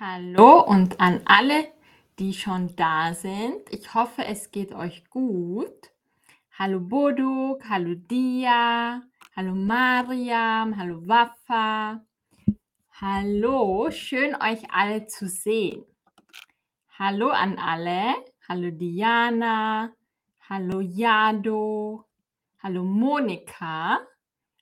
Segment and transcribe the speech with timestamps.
[0.00, 1.72] Hallo und an alle,
[2.18, 3.62] die schon da sind.
[3.70, 5.92] Ich hoffe, es geht euch gut.
[6.58, 9.02] Hallo Boduk, hallo Dia,
[9.36, 12.04] hallo Mariam, hallo Waffa.
[13.00, 15.84] Hallo, schön euch alle zu sehen.
[16.98, 18.14] Hallo an alle.
[18.48, 19.92] Hallo Diana,
[20.48, 22.04] hallo Jado,
[22.60, 24.00] hallo Monika,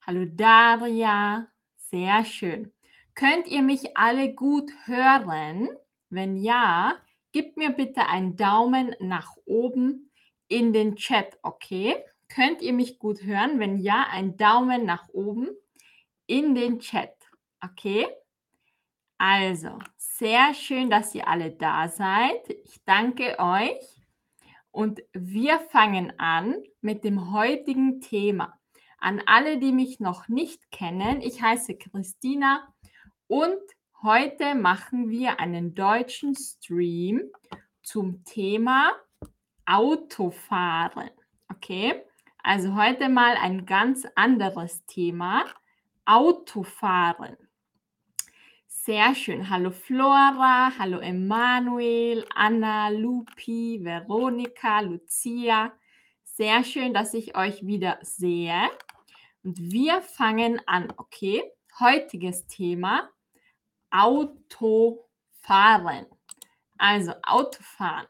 [0.06, 1.48] hallo Daria.
[1.74, 2.70] Sehr schön.
[3.14, 5.68] Könnt ihr mich alle gut hören?
[6.08, 6.96] Wenn ja,
[7.32, 10.10] gebt mir bitte einen Daumen nach oben
[10.48, 11.96] in den Chat, okay?
[12.28, 13.58] Könnt ihr mich gut hören?
[13.58, 15.48] Wenn ja, einen Daumen nach oben
[16.26, 17.14] in den Chat,
[17.62, 18.06] okay?
[19.18, 22.48] Also, sehr schön, dass ihr alle da seid.
[22.64, 23.78] Ich danke euch.
[24.70, 28.58] Und wir fangen an mit dem heutigen Thema.
[28.98, 32.71] An alle, die mich noch nicht kennen, ich heiße Christina
[33.32, 33.62] und
[34.02, 37.22] heute machen wir einen deutschen Stream
[37.82, 38.92] zum Thema
[39.64, 41.08] Autofahren.
[41.48, 42.02] Okay?
[42.42, 45.46] Also heute mal ein ganz anderes Thema.
[46.04, 47.38] Autofahren.
[48.68, 49.48] Sehr schön.
[49.48, 55.72] Hallo Flora, hallo Emanuel, Anna, Lupi, Veronika, Lucia.
[56.22, 58.68] Sehr schön, dass ich euch wieder sehe.
[59.42, 61.42] Und wir fangen an, okay?
[61.80, 63.08] Heutiges Thema
[63.92, 64.96] Autofahren.
[66.78, 68.08] Also Autofahren.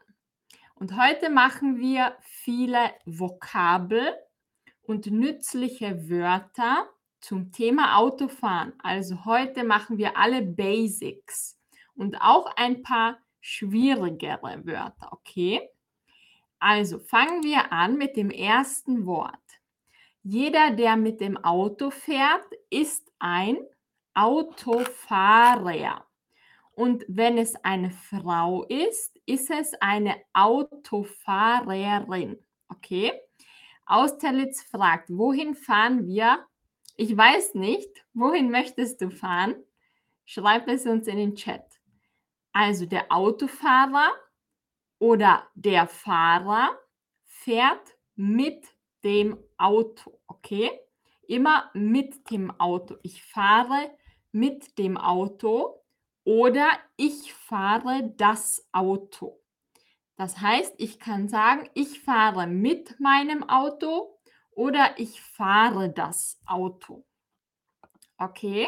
[0.75, 4.15] Und heute machen wir viele Vokabel
[4.81, 6.89] und nützliche Wörter
[7.21, 8.73] zum Thema Autofahren.
[8.81, 11.59] Also heute machen wir alle Basics
[11.95, 15.69] und auch ein paar schwierigere Wörter, okay?
[16.59, 19.37] Also fangen wir an mit dem ersten Wort.
[20.23, 23.57] Jeder, der mit dem Auto fährt, ist ein
[24.13, 26.05] Autofahrer.
[26.71, 32.43] Und wenn es eine Frau ist, ist es eine Autofahrerin.
[32.67, 33.13] Okay?
[33.85, 36.45] Austerlitz fragt, wohin fahren wir
[36.95, 39.55] ich weiß nicht, wohin möchtest du fahren?
[40.25, 41.65] Schreib es uns in den Chat.
[42.51, 44.11] Also der Autofahrer
[44.99, 46.77] oder der Fahrer
[47.23, 48.67] fährt mit
[49.03, 50.69] dem Auto, okay?
[51.27, 52.97] Immer mit dem Auto.
[53.01, 53.97] Ich fahre
[54.33, 55.81] mit dem Auto
[56.25, 56.67] oder
[56.97, 59.39] ich fahre das Auto.
[60.15, 64.19] Das heißt, ich kann sagen, ich fahre mit meinem Auto
[64.51, 67.05] oder ich fahre das Auto.
[68.17, 68.67] Okay?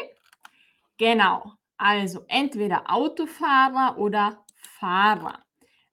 [0.96, 1.52] Genau.
[1.76, 4.44] Also entweder Autofahrer oder
[4.78, 5.44] Fahrer.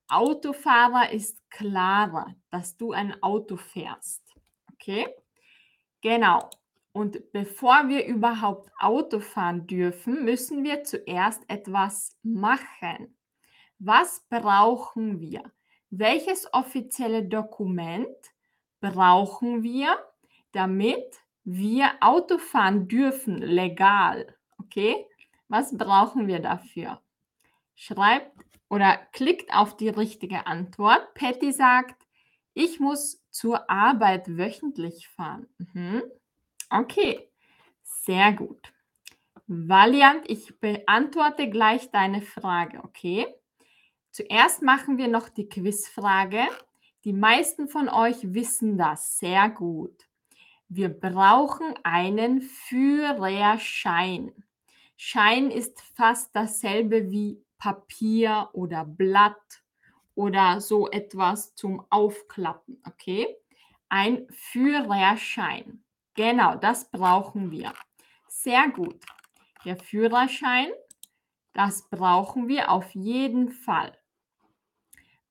[0.08, 4.22] Autofahrer ist klarer, dass du ein Auto fährst.
[4.74, 5.08] Okay?
[6.02, 6.50] Genau.
[6.94, 13.18] Und bevor wir überhaupt Auto fahren dürfen, müssen wir zuerst etwas machen.
[13.80, 15.52] Was brauchen wir?
[15.90, 18.08] Welches offizielle Dokument
[18.80, 19.98] brauchen wir,
[20.52, 21.04] damit
[21.44, 24.36] wir Auto fahren dürfen, legal.
[24.60, 25.06] Okay?
[25.48, 27.02] Was brauchen wir dafür?
[27.76, 28.32] Schreibt
[28.70, 31.14] oder klickt auf die richtige Antwort.
[31.16, 32.08] Patty sagt,
[32.54, 35.48] ich muss zur Arbeit wöchentlich fahren.
[35.58, 36.04] Mhm.
[36.76, 37.30] Okay,
[37.84, 38.74] sehr gut.
[39.46, 43.28] Valiant, ich beantworte gleich deine Frage, okay?
[44.10, 46.42] Zuerst machen wir noch die Quizfrage.
[47.04, 50.08] Die meisten von euch wissen das sehr gut.
[50.68, 54.32] Wir brauchen einen Führerschein.
[54.98, 59.62] Schein ist fast dasselbe wie Papier oder Blatt
[60.16, 63.28] oder so etwas zum Aufklappen, okay?
[63.90, 65.84] Ein Führerschein.
[66.16, 67.74] Genau, das brauchen wir.
[68.28, 69.04] Sehr gut.
[69.66, 70.68] Der Führerschein,
[71.54, 73.98] das brauchen wir auf jeden Fall.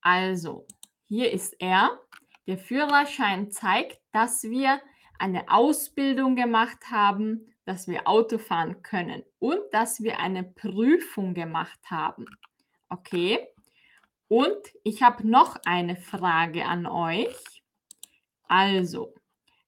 [0.00, 0.66] Also,
[1.06, 2.00] hier ist er.
[2.47, 4.81] Der Führerschein zeigt, dass wir
[5.19, 11.79] eine Ausbildung gemacht haben, dass wir Auto fahren können und dass wir eine Prüfung gemacht
[11.88, 12.26] haben.
[12.88, 13.46] Okay?
[14.26, 17.62] Und ich habe noch eine Frage an euch.
[18.49, 19.14] Also,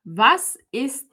[0.04, 1.08] was ist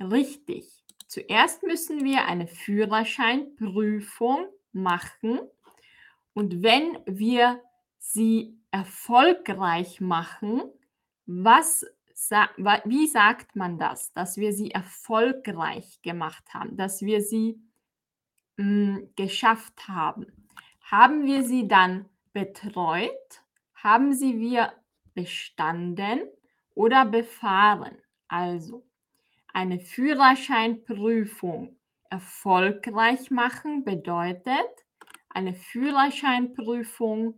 [0.00, 0.84] richtig?
[1.06, 5.40] Zuerst müssen wir eine Führerscheinprüfung machen
[6.34, 7.62] und wenn wir
[7.98, 10.62] sie erfolgreich machen,
[11.26, 11.86] was
[12.84, 17.60] wie sagt man das, dass wir sie erfolgreich gemacht haben, dass wir sie
[18.56, 20.26] mh, hm, geschafft haben?
[20.82, 23.10] Haben wir sie dann betreut?
[23.74, 24.72] Haben sie wir
[25.14, 26.20] bestanden
[26.74, 28.01] oder befahren?
[28.32, 28.82] Also
[29.52, 31.76] eine Führerscheinprüfung
[32.08, 34.70] erfolgreich machen bedeutet,
[35.28, 37.34] eine Führerscheinprüfung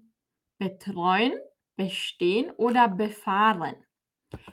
[0.56, 1.32] betreuen,
[1.74, 3.74] bestehen oder befahren?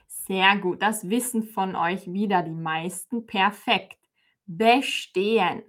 [0.07, 3.27] Sehr gut, das wissen von euch wieder die meisten.
[3.27, 3.99] Perfekt.
[4.47, 5.61] Bestehen.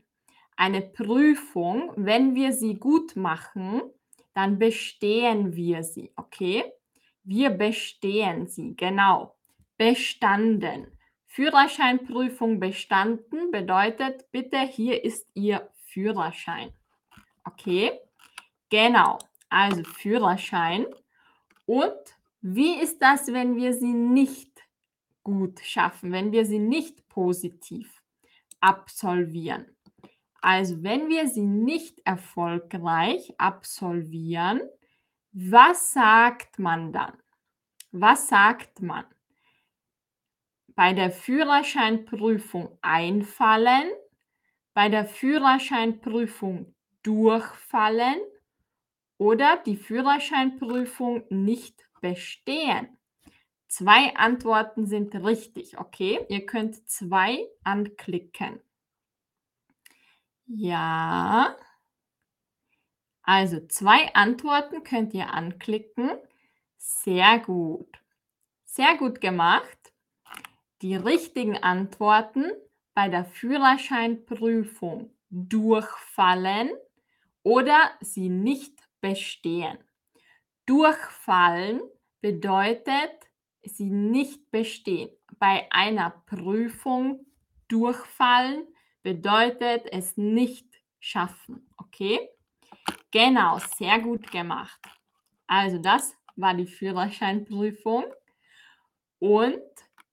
[0.57, 3.83] Eine Prüfung, wenn wir sie gut machen,
[4.33, 6.65] dann bestehen wir sie, okay?
[7.25, 9.37] Wir bestehen sie, genau.
[9.83, 10.87] Bestanden.
[11.27, 16.73] Führerscheinprüfung bestanden bedeutet, bitte, hier ist Ihr Führerschein.
[17.43, 17.91] Okay?
[18.71, 19.19] Genau.
[19.49, 20.87] Also Führerschein.
[21.67, 21.99] Und
[22.43, 24.53] wie ist das, wenn wir sie nicht
[25.25, 28.05] gut schaffen, wenn wir sie nicht positiv
[28.61, 29.67] absolvieren?
[30.41, 34.61] Also wenn wir sie nicht erfolgreich absolvieren,
[35.33, 37.15] was sagt man dann?
[37.91, 39.07] Was sagt man?
[40.75, 43.91] Bei der Führerscheinprüfung einfallen,
[44.75, 48.21] bei der Führerscheinprüfung durchfallen
[49.19, 52.99] oder die Führerscheinprüfung nicht bestehen.
[53.69, 56.25] Zwei Antworten sind richtig, okay?
[56.29, 58.61] Ihr könnt zwei anklicken.
[60.47, 61.57] Ja.
[63.23, 66.11] Also zwei Antworten könnt ihr anklicken.
[66.77, 67.89] Sehr gut.
[68.65, 69.82] Sehr gut gemacht.
[70.83, 72.51] Die richtigen Antworten
[72.93, 76.71] bei der Führerscheinprüfung durchfallen
[77.45, 79.79] oder sie nicht bestehen.
[80.67, 81.81] Durchfallen
[82.21, 83.13] bedeutet
[83.63, 85.11] sie nicht bestehen.
[85.39, 87.27] Bei einer Prüfung
[87.69, 88.67] durchfallen
[89.03, 90.67] bedeutet es nicht
[90.99, 91.69] schaffen.
[91.77, 92.29] Okay?
[93.13, 94.81] Genau, sehr gut gemacht.
[95.47, 98.05] Also das war die Führerscheinprüfung.
[99.21, 99.63] Und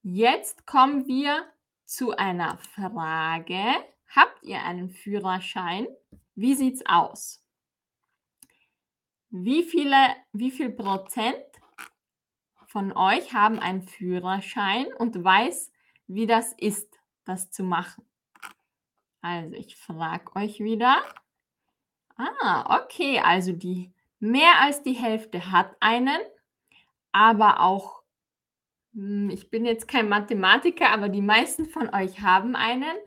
[0.03, 1.45] jetzt kommen wir
[1.85, 3.63] zu einer Frage.
[4.09, 5.87] Habt ihr einen Führerschein?
[6.35, 7.43] Wie sieht es aus?
[9.29, 11.43] Wie viele, wie viel Prozent
[12.67, 15.71] von euch haben einen Führerschein und weiß,
[16.07, 18.03] wie das ist, das zu machen?
[19.21, 21.03] Also ich frage euch wieder.
[22.15, 26.19] Ah, okay, also die mehr als die Hälfte hat einen,
[27.11, 27.98] aber auch,
[28.93, 32.97] ich bin jetzt kein Mathematiker, aber die meisten von euch haben einen.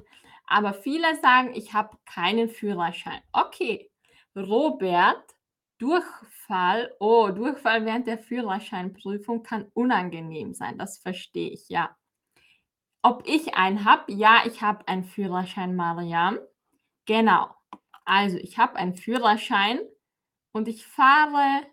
[0.46, 3.20] Aber viele sagen, ich habe keinen Führerschein.
[3.32, 3.90] Okay,
[4.36, 5.24] Robert,
[5.78, 10.78] Durchfall, oh, Durchfall während der Führerscheinprüfung kann unangenehm sein.
[10.78, 11.96] Das verstehe ich, ja.
[13.02, 14.12] Ob ich einen habe?
[14.12, 16.38] Ja, ich habe einen Führerschein, Mariam.
[17.06, 17.48] Genau.
[18.04, 19.80] Also, ich habe einen Führerschein
[20.52, 21.66] und ich fahre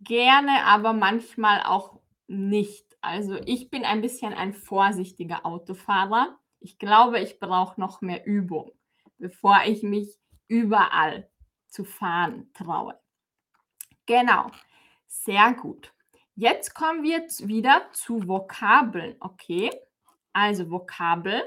[0.00, 2.89] gerne, aber manchmal auch nicht.
[3.00, 6.38] Also, ich bin ein bisschen ein vorsichtiger Autofahrer.
[6.60, 8.72] Ich glaube, ich brauche noch mehr Übung,
[9.18, 10.18] bevor ich mich
[10.48, 11.30] überall
[11.68, 12.98] zu fahren traue.
[14.06, 14.50] Genau.
[15.06, 15.92] Sehr gut.
[16.34, 19.70] Jetzt kommen wir wieder zu Vokabeln, okay?
[20.32, 21.42] Also Vokabel.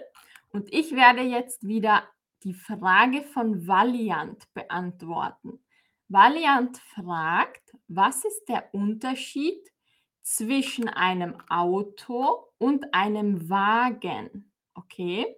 [0.50, 2.04] Und ich werde jetzt wieder
[2.44, 5.64] die Frage von Valiant beantworten.
[6.10, 9.73] Valiant fragt, was ist der Unterschied
[10.24, 14.52] zwischen einem Auto und einem Wagen?
[14.74, 15.36] Okay?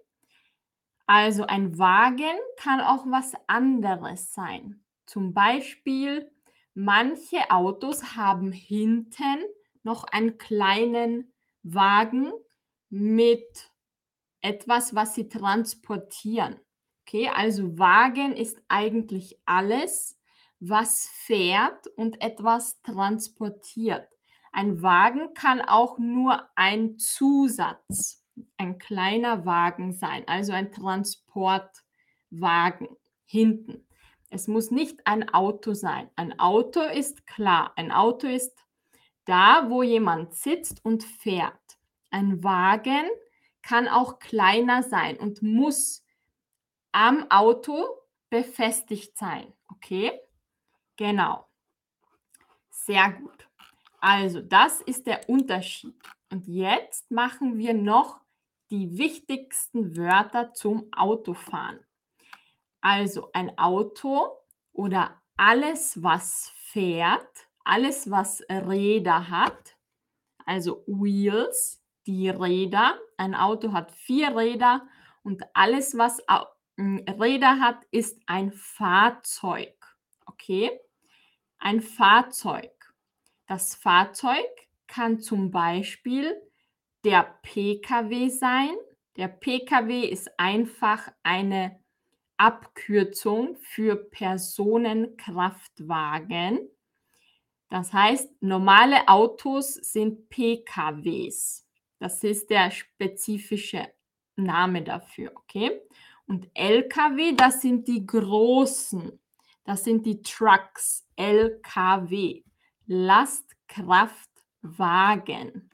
[1.06, 4.84] Also ein Wagen kann auch was anderes sein.
[5.06, 6.32] Zum Beispiel,
[6.74, 9.44] manche Autos haben hinten
[9.84, 12.32] noch einen kleinen Wagen
[12.90, 13.70] mit
[14.40, 16.60] etwas, was sie transportieren.
[17.02, 20.18] Okay, also Wagen ist eigentlich alles,
[20.58, 24.08] was fährt und etwas transportiert.
[24.56, 28.24] Ein Wagen kann auch nur ein Zusatz,
[28.56, 32.88] ein kleiner Wagen sein, also ein Transportwagen
[33.26, 33.86] hinten.
[34.30, 36.08] Es muss nicht ein Auto sein.
[36.16, 37.74] Ein Auto ist klar.
[37.76, 38.64] Ein Auto ist
[39.26, 41.76] da, wo jemand sitzt und fährt.
[42.10, 43.10] Ein Wagen
[43.60, 46.02] kann auch kleiner sein und muss
[46.92, 47.84] am Auto
[48.30, 49.52] befestigt sein.
[49.68, 50.18] Okay?
[50.96, 51.46] Genau.
[52.70, 53.35] Sehr gut.
[54.00, 55.94] Also, das ist der Unterschied.
[56.30, 58.20] Und jetzt machen wir noch
[58.70, 61.80] die wichtigsten Wörter zum Autofahren.
[62.80, 64.28] Also ein Auto
[64.72, 69.76] oder alles, was fährt, alles, was Räder hat,
[70.44, 72.98] also Wheels, die Räder.
[73.16, 74.86] Ein Auto hat vier Räder
[75.22, 76.22] und alles, was
[76.78, 79.74] Räder hat, ist ein Fahrzeug.
[80.26, 80.80] Okay?
[81.58, 82.75] Ein Fahrzeug.
[83.46, 84.44] Das Fahrzeug
[84.86, 86.40] kann zum Beispiel
[87.04, 88.74] der PKW sein.
[89.16, 91.80] Der PKW ist einfach eine
[92.36, 96.68] Abkürzung für Personenkraftwagen.
[97.70, 101.66] Das heißt, normale Autos sind PKWs.
[101.98, 103.88] Das ist der spezifische
[104.36, 105.80] Name dafür, okay?
[106.26, 109.18] Und LKW, das sind die großen,
[109.64, 112.42] das sind die Trucks, LKW,
[112.86, 115.70] Lastkraftwagen,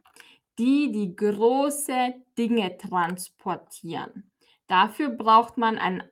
[0.59, 4.31] die die große Dinge transportieren.
[4.67, 6.03] Dafür braucht man einen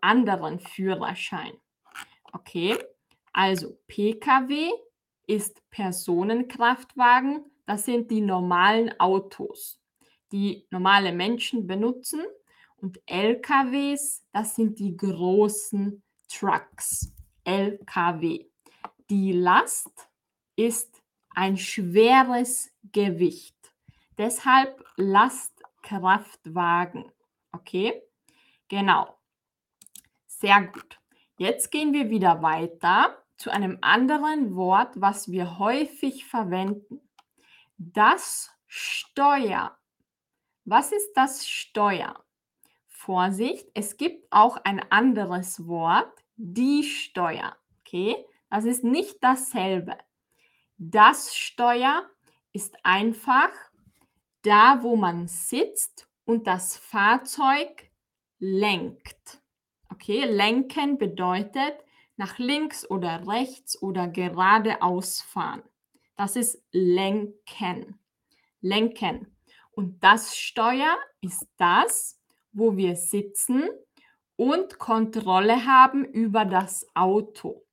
[0.00, 1.52] anderen Führerschein.
[2.32, 2.78] Okay,
[3.32, 4.70] also PKW
[5.26, 9.80] ist Personenkraftwagen, das sind die normalen Autos,
[10.32, 12.20] die normale Menschen benutzen.
[12.76, 17.12] Und LKWs, das sind die großen Trucks,
[17.44, 18.46] LKW.
[19.08, 20.08] Die Last
[20.56, 21.02] ist
[21.34, 23.56] ein schweres Gewicht.
[24.18, 27.10] Deshalb Lastkraftwagen.
[27.52, 28.02] Okay?
[28.68, 29.18] Genau.
[30.26, 31.00] Sehr gut.
[31.36, 37.00] Jetzt gehen wir wieder weiter zu einem anderen Wort, was wir häufig verwenden.
[37.76, 39.76] Das Steuer.
[40.64, 42.24] Was ist das Steuer?
[42.86, 47.56] Vorsicht, es gibt auch ein anderes Wort, die Steuer.
[47.80, 48.16] Okay,
[48.48, 49.98] das ist nicht dasselbe.
[50.90, 52.10] Das Steuer
[52.52, 53.48] ist einfach
[54.42, 57.90] da, wo man sitzt und das Fahrzeug
[58.38, 59.40] lenkt.
[59.90, 61.74] Okay, lenken bedeutet
[62.16, 65.62] nach links oder rechts oder geradeaus fahren.
[66.16, 67.98] Das ist lenken.
[68.60, 69.34] Lenken.
[69.70, 72.20] Und das Steuer ist das,
[72.52, 73.70] wo wir sitzen
[74.36, 77.64] und Kontrolle haben über das Auto.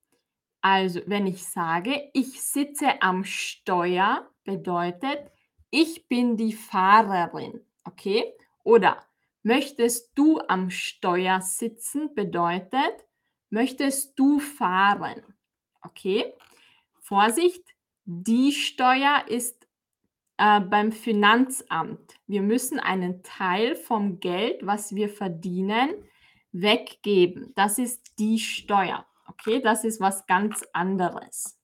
[0.61, 5.31] Also, wenn ich sage, ich sitze am Steuer, bedeutet,
[5.71, 7.61] ich bin die Fahrerin.
[7.83, 8.33] Okay?
[8.63, 9.03] Oder
[9.43, 13.05] möchtest du am Steuer sitzen, bedeutet,
[13.49, 15.23] möchtest du fahren.
[15.81, 16.33] Okay?
[16.99, 17.63] Vorsicht,
[18.05, 19.67] die Steuer ist
[20.37, 22.15] äh, beim Finanzamt.
[22.27, 25.89] Wir müssen einen Teil vom Geld, was wir verdienen,
[26.51, 27.53] weggeben.
[27.55, 29.05] Das ist die Steuer.
[29.31, 31.57] Okay, das ist was ganz anderes.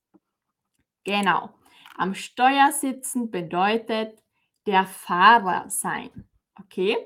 [1.04, 1.50] Genau.
[1.96, 4.22] Am Steuer sitzen bedeutet
[4.66, 6.30] der Fahrer sein.
[6.58, 6.96] Okay?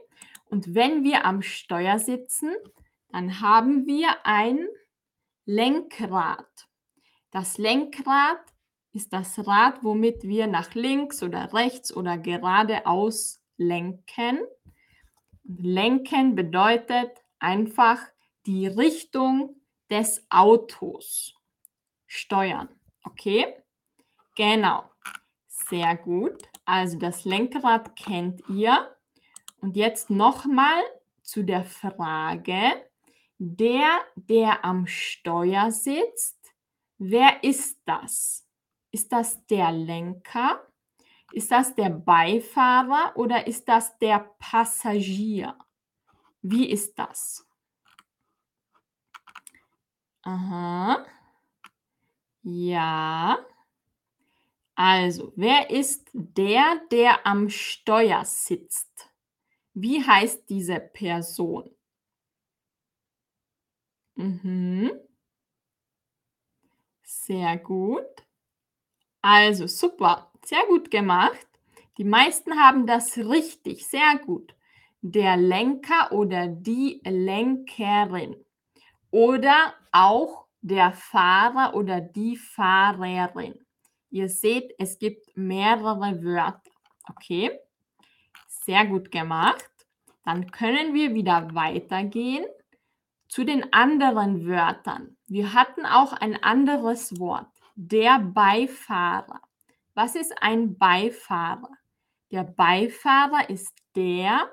[0.47, 2.55] Und wenn wir am Steuer sitzen,
[3.09, 4.69] dann haben wir ein
[5.47, 6.69] Lenkrad.
[7.33, 8.41] Das Lenkrad
[8.93, 14.39] ist das Rad, womit wir nach links oder rechts oder geradeaus lenken.
[15.43, 17.99] Lenken bedeutet einfach
[18.47, 19.62] die Richtung
[19.93, 21.35] des Autos
[22.07, 22.71] steuern.
[23.05, 23.55] Okay?
[24.35, 24.85] Genau.
[25.49, 26.49] Sehr gut.
[26.65, 28.97] Also das Lenkrad kennt ihr.
[29.61, 30.83] Und jetzt nochmal
[31.23, 32.57] zu der Frage,
[33.37, 36.39] der, der am Steuer sitzt,
[36.97, 38.49] wer ist das?
[38.91, 40.67] Ist das der Lenker?
[41.33, 45.57] Ist das der Beifahrer oder ist das der Passagier?
[46.41, 47.47] Wie ist das?
[50.25, 51.05] Aha.
[52.45, 53.39] Ja.
[54.77, 59.09] Also, wer ist der, der am Steuer sitzt?
[59.75, 61.71] Wie heißt diese Person?
[64.17, 65.03] Mhm.
[67.05, 68.07] Sehr gut.
[69.23, 71.47] Also super, sehr gut gemacht.
[71.99, 74.55] Die meisten haben das richtig, sehr gut.
[75.01, 78.37] Der Lenker oder die Lenkerin.
[79.13, 83.55] Oder auch der Fahrer oder die Fahrerin.
[84.11, 86.71] Ihr seht, es gibt mehrere Wörter.
[87.09, 87.61] Okay,
[88.47, 89.71] sehr gut gemacht.
[90.25, 92.47] Dann können wir wieder weitergehen
[93.29, 95.17] zu den anderen Wörtern.
[95.27, 99.41] Wir hatten auch ein anderes Wort, der Beifahrer.
[99.95, 101.71] Was ist ein Beifahrer?
[102.31, 104.51] Der Beifahrer ist der,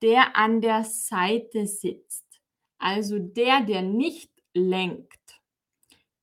[0.00, 2.29] der an der Seite sitzt.
[2.80, 5.40] Also der, der nicht lenkt.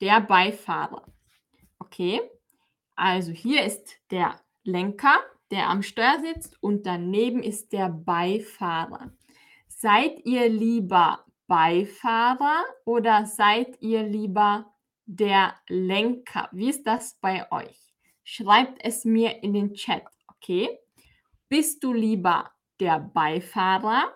[0.02, 1.06] Der Beifahrer.
[1.80, 2.20] Okay?
[2.96, 5.20] Also hier ist der Lenker,
[5.52, 9.12] der am Steuer sitzt und daneben ist der Beifahrer.
[9.68, 14.74] Seid ihr lieber Beifahrer oder seid ihr lieber
[15.06, 16.50] der Lenker?
[16.52, 17.94] Wie ist das bei euch?
[18.24, 20.68] Schreibt es mir in den Chat, okay?
[21.48, 24.12] Bist du lieber der Beifahrer?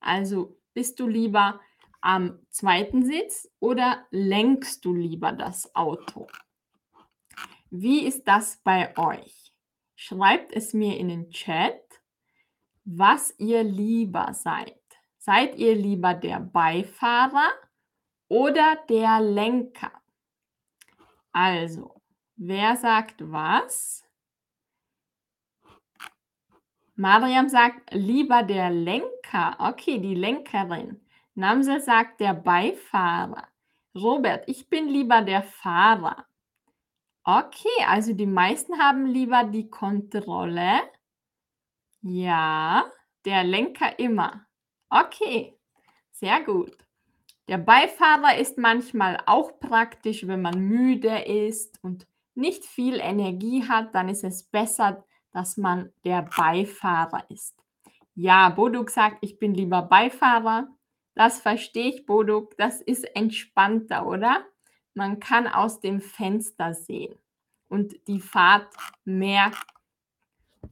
[0.00, 1.60] Also bist du lieber
[2.02, 6.26] am zweiten Sitz oder lenkst du lieber das Auto?
[7.70, 9.54] Wie ist das bei euch?
[9.94, 11.80] Schreibt es mir in den Chat,
[12.84, 14.76] was ihr lieber seid.
[15.16, 17.50] Seid ihr lieber der Beifahrer
[18.28, 19.92] oder der Lenker?
[21.32, 22.02] Also,
[22.36, 24.04] wer sagt was?
[26.96, 29.56] Mariam sagt lieber der Lenker.
[29.58, 31.00] Okay, die Lenkerin.
[31.34, 33.48] Namsel sagt der Beifahrer.
[33.94, 36.26] Robert, ich bin lieber der Fahrer.
[37.24, 40.80] Okay, also die meisten haben lieber die Kontrolle.
[42.00, 42.84] Ja,
[43.24, 44.46] der Lenker immer.
[44.90, 45.56] Okay,
[46.10, 46.76] sehr gut.
[47.48, 53.94] Der Beifahrer ist manchmal auch praktisch, wenn man müde ist und nicht viel Energie hat,
[53.94, 57.54] dann ist es besser, dass man der Beifahrer ist.
[58.14, 60.68] Ja, Boduk sagt, ich bin lieber Beifahrer.
[61.14, 62.56] Das verstehe ich, Boduk.
[62.56, 64.44] Das ist entspannter, oder?
[64.94, 67.18] Man kann aus dem Fenster sehen
[67.68, 69.52] und die Fahrt mehr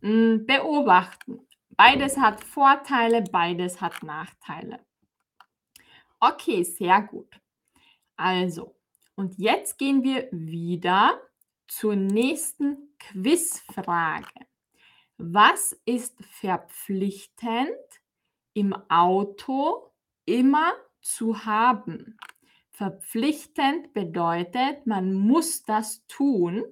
[0.01, 1.47] mh, hm, beobachten.
[1.71, 4.81] Beides hat Vorteile, beides hat Nachteile.
[6.19, 7.41] Okay, sehr gut.
[8.17, 8.77] Also,
[9.15, 11.19] und jetzt gehen wir wieder
[11.67, 14.47] zur nächsten Quizfrage.
[15.17, 17.71] Was ist verpflichtend
[18.53, 19.90] im Auto
[20.31, 22.19] immer zu haben?
[22.71, 26.65] Verpflichtend bedeutet, man muss das tun.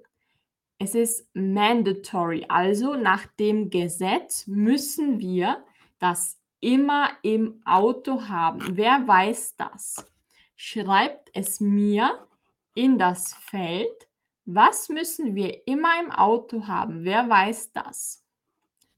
[0.79, 5.65] Es ist mandatory, also nach dem Gesetz müssen wir
[5.99, 8.77] das immer im Auto haben.
[8.77, 10.07] Wer weiß das?
[10.57, 12.27] Schreibt es mir
[12.75, 14.09] in das Feld.
[14.45, 17.05] Was müssen wir immer im Auto haben?
[17.05, 18.25] Wer weiß das?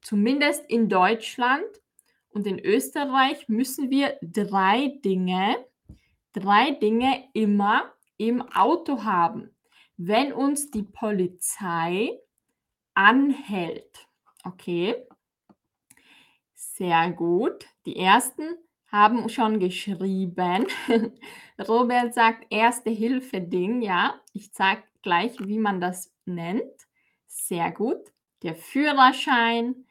[0.00, 1.64] Zumindest in Deutschland
[2.30, 5.64] und in Österreich müssen wir drei Dinge,
[6.32, 9.50] drei Dinge immer im Auto haben,
[9.96, 12.18] wenn uns die Polizei
[12.94, 14.06] anhält.
[14.44, 14.94] Okay?
[16.54, 17.66] Sehr gut.
[17.86, 18.56] Die ersten
[18.86, 20.66] haben schon geschrieben.
[21.68, 24.20] Robert sagt erste Hilfe Ding, ja.
[24.32, 26.88] Ich zeige gleich, wie man das nennt.
[27.26, 28.12] Sehr gut.
[28.42, 29.86] Der Führerschein.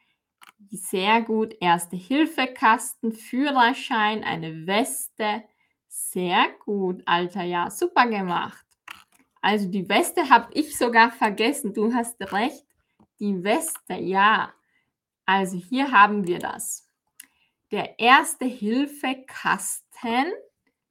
[0.68, 1.56] Sehr gut.
[1.60, 5.42] Erste Hilfe Kasten, Führerschein, eine Weste.
[5.88, 7.42] Sehr gut, Alter.
[7.42, 8.64] Ja, super gemacht.
[9.40, 11.72] Also die Weste habe ich sogar vergessen.
[11.72, 12.66] Du hast recht.
[13.18, 14.52] Die Weste, ja.
[15.24, 16.86] Also hier haben wir das.
[17.70, 20.32] Der Erste-Hilfe-Kasten,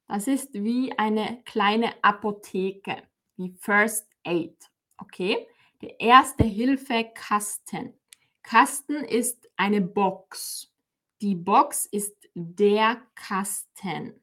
[0.08, 3.04] das ist wie eine kleine Apotheke,
[3.36, 4.56] wie First Aid.
[4.98, 5.46] Okay?
[5.82, 7.94] Der Erste-Hilfe-Kasten.
[8.42, 10.72] Kasten ist eine Box.
[11.20, 14.18] Die Box ist der Kasten.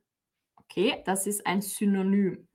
[0.56, 2.48] Okay, das ist ein Synonym.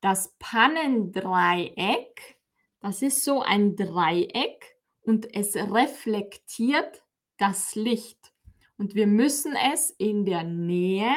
[0.00, 2.38] Das Pannendreieck,
[2.78, 7.02] das ist so ein Dreieck und es reflektiert
[7.36, 8.32] das Licht.
[8.78, 11.16] Und wir müssen es in der Nähe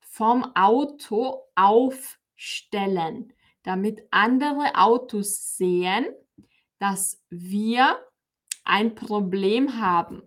[0.00, 6.06] vom Auto aufstellen, damit andere Autos sehen,
[6.80, 8.04] dass wir
[8.64, 10.24] ein Problem haben.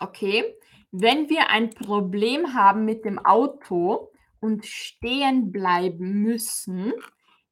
[0.00, 0.44] Okay?
[0.90, 6.92] Wenn wir ein Problem haben mit dem Auto und stehen bleiben müssen,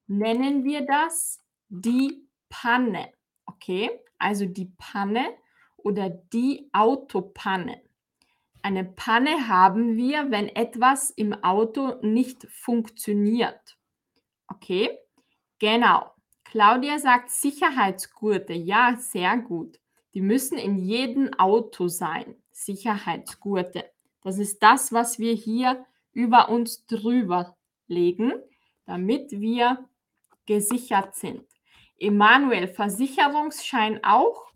[0.06, 3.12] nennen wir das die Panne.
[3.46, 3.90] Okay?
[4.24, 5.36] also die Panne
[5.76, 7.82] oder die Autopanne.
[8.62, 13.76] Eine Panne haben wir, wenn etwas im Auto nicht funktioniert.
[14.48, 14.98] Okay?
[15.58, 16.10] Genau.
[16.44, 18.54] Claudia sagt Sicherheitsgurte.
[18.54, 19.78] Ja, sehr gut.
[20.14, 22.36] Die müssen in jedem Auto sein.
[22.52, 23.84] Sicherheitsgurte.
[24.22, 27.56] Das ist das, was wir hier über uns drüber
[27.88, 28.32] legen,
[28.86, 29.88] damit wir
[30.46, 31.44] gesichert sind.
[31.98, 34.52] Emanuel, Versicherungsschein auch.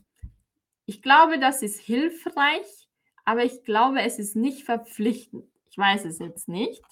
[0.87, 2.89] Ich glaube, das ist hilfreich,
[3.25, 5.45] aber ich glaube, es ist nicht verpflichtend.
[5.71, 6.83] Ich weiß es jetzt nicht.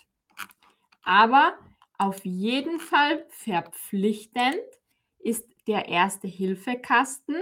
[1.02, 1.56] Aber
[1.98, 4.60] auf jeden Fall verpflichtend
[5.18, 7.36] ist der erste Hilfekasten,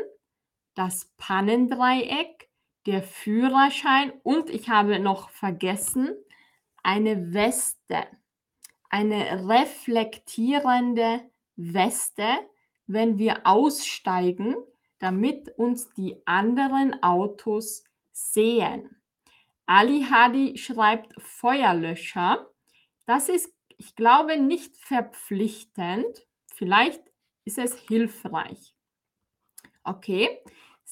[0.74, 2.48] das Pannendreieck,
[2.86, 6.14] der Führerschein und ich habe noch vergessen,
[6.82, 8.06] eine Weste,
[8.90, 11.22] eine reflektierende
[11.56, 12.26] Weste,
[12.86, 14.54] wenn wir aussteigen,
[14.98, 18.96] damit uns die anderen Autos sehen.
[19.66, 22.46] Ali Hadi schreibt Feuerlöscher.
[23.06, 26.26] Das ist, ich glaube, nicht verpflichtend.
[26.54, 27.02] Vielleicht
[27.44, 28.74] ist es hilfreich.
[29.82, 30.42] Okay,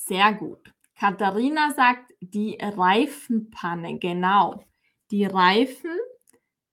[0.07, 0.73] sehr gut.
[0.99, 3.99] Katharina sagt die Reifenpanne.
[3.99, 4.65] Genau.
[5.11, 5.91] Die Reifen,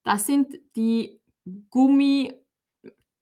[0.04, 1.20] das sind die
[1.70, 2.34] Gummi,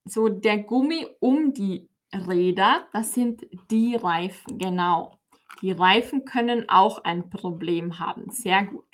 [0.04, 5.18] so der Gummi um die Räder, das sind die Reifen, genau.
[5.60, 8.30] Die Reifen können auch ein Problem haben.
[8.30, 8.86] Sehr gut.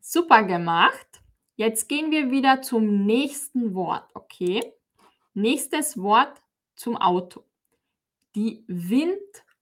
[0.00, 1.22] Super gemacht.
[1.56, 4.72] Jetzt gehen wir wieder zum nächsten Wort, okay?
[5.34, 6.40] Nächstes Wort
[6.76, 7.44] zum Auto.
[8.36, 8.64] Die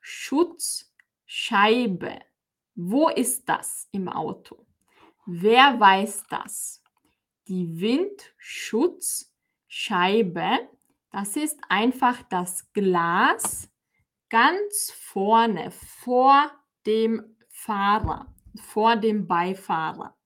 [0.07, 2.21] Windschutzscheibe.
[2.77, 4.65] Wo ist das im Auto?
[5.27, 6.81] Wer weiß das?
[7.49, 10.69] Die Windschutzscheibe,
[11.11, 13.69] das ist einfach das Glas
[14.29, 16.53] ganz vorne vor
[16.87, 20.17] dem Fahrer, vor dem Beifahrer,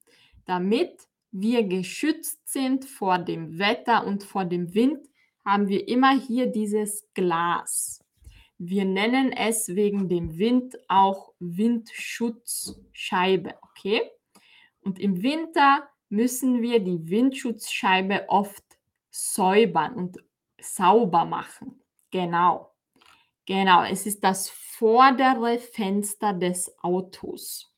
[0.45, 5.09] damit wir geschützt sind vor dem Wetter und vor dem Wind,
[5.45, 8.05] haben wir immer hier dieses Glas.
[8.63, 14.03] Wir nennen es wegen dem Wind auch Windschutzscheibe, okay?
[14.83, 18.63] Und im Winter müssen wir die Windschutzscheibe oft
[19.11, 20.19] säubern und
[20.61, 21.83] sauber machen.
[22.11, 22.75] Genau.
[23.47, 27.75] Genau, es ist das vordere Fenster des Autos.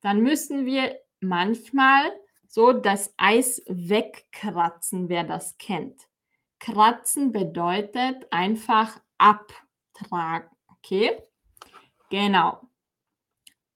[0.00, 2.08] Dann müssen wir manchmal
[2.46, 6.06] so das Eis wegkratzen, wer das kennt.
[6.60, 9.00] Kratzen bedeutet einfach
[10.00, 11.18] abtragen, okay?
[12.10, 12.60] Genau.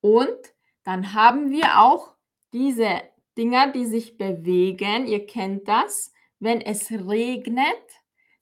[0.00, 0.38] Und
[0.84, 2.14] dann haben wir auch
[2.52, 3.02] diese
[3.36, 5.06] Dinger, die sich bewegen.
[5.06, 6.12] Ihr kennt das.
[6.40, 7.64] Wenn es regnet,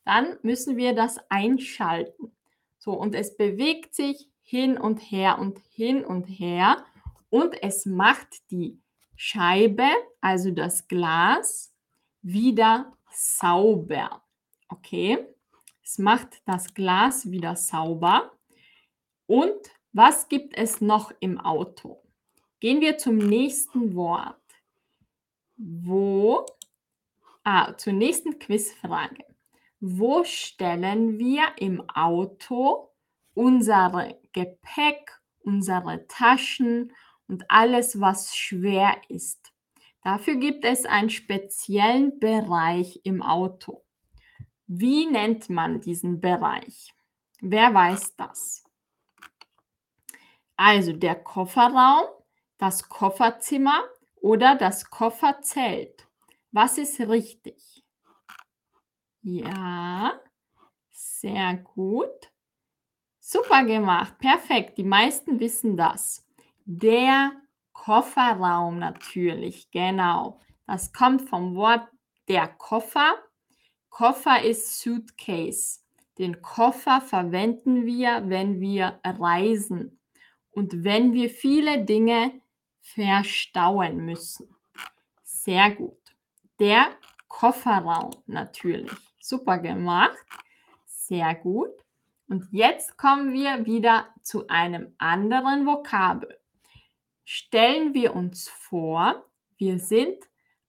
[0.05, 2.33] dann müssen wir das einschalten.
[2.79, 6.85] So, und es bewegt sich hin und her und hin und her
[7.31, 8.81] und es macht die
[9.17, 9.87] Scheibe,
[10.21, 11.73] also das Glas,
[12.23, 14.23] wieder sauber.
[14.69, 15.32] Okay?
[15.93, 18.33] Es macht das Glas wieder sauber.
[19.27, 19.61] Und
[19.93, 22.03] was gibt es noch im Auto?
[22.61, 24.41] Gehen wir zum nächsten Wort.
[25.59, 26.47] Wo,
[27.45, 29.23] ah, zur nächsten Quizfrage.
[29.81, 32.95] Wo stellen wir im Auto
[33.35, 36.95] unser Gepäck, unsere Taschen
[37.29, 39.53] und alles, was schwer ist?
[40.03, 43.85] Dafür gibt es einen speziellen Bereich im Auto.
[44.75, 46.95] Wie nennt man diesen Bereich?
[47.43, 48.65] Wer weiß das?
[50.57, 52.07] Also der Kofferraum,
[52.57, 53.85] das Kofferzimmer
[54.23, 56.09] oder das Kofferzelt.
[56.53, 57.85] Was ist richtig?
[59.21, 60.19] Ja,
[60.91, 62.33] sehr gut.
[63.21, 64.79] Super gemacht, perfekt.
[64.79, 66.27] Die meisten wissen das.
[66.65, 67.33] Der
[67.75, 70.41] Kofferraum natürlich, genau.
[70.67, 71.87] Das kommt vom Wort
[72.27, 73.17] der Koffer.
[73.93, 75.81] Koffer ist Suitcase.
[76.17, 80.01] Den Koffer verwenden wir, wenn wir reisen
[80.51, 82.41] und wenn wir viele Dinge
[82.81, 84.49] verstauen müssen.
[85.23, 85.99] Sehr gut.
[86.59, 86.97] Der
[87.29, 88.91] Kofferraum natürlich.
[89.21, 90.17] Super gemacht.
[90.87, 91.71] Sehr gut.
[92.29, 96.41] Und jetzt kommen wir wieder zu einem anderen Vokabel.
[97.25, 99.27] Stellen wir uns vor,
[99.59, 100.17] wir sind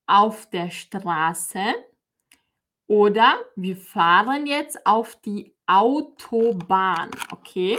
[0.08, 1.74] auf der Straße
[2.88, 7.12] oder wir fahren jetzt auf die Autobahn.
[7.32, 7.78] Okay?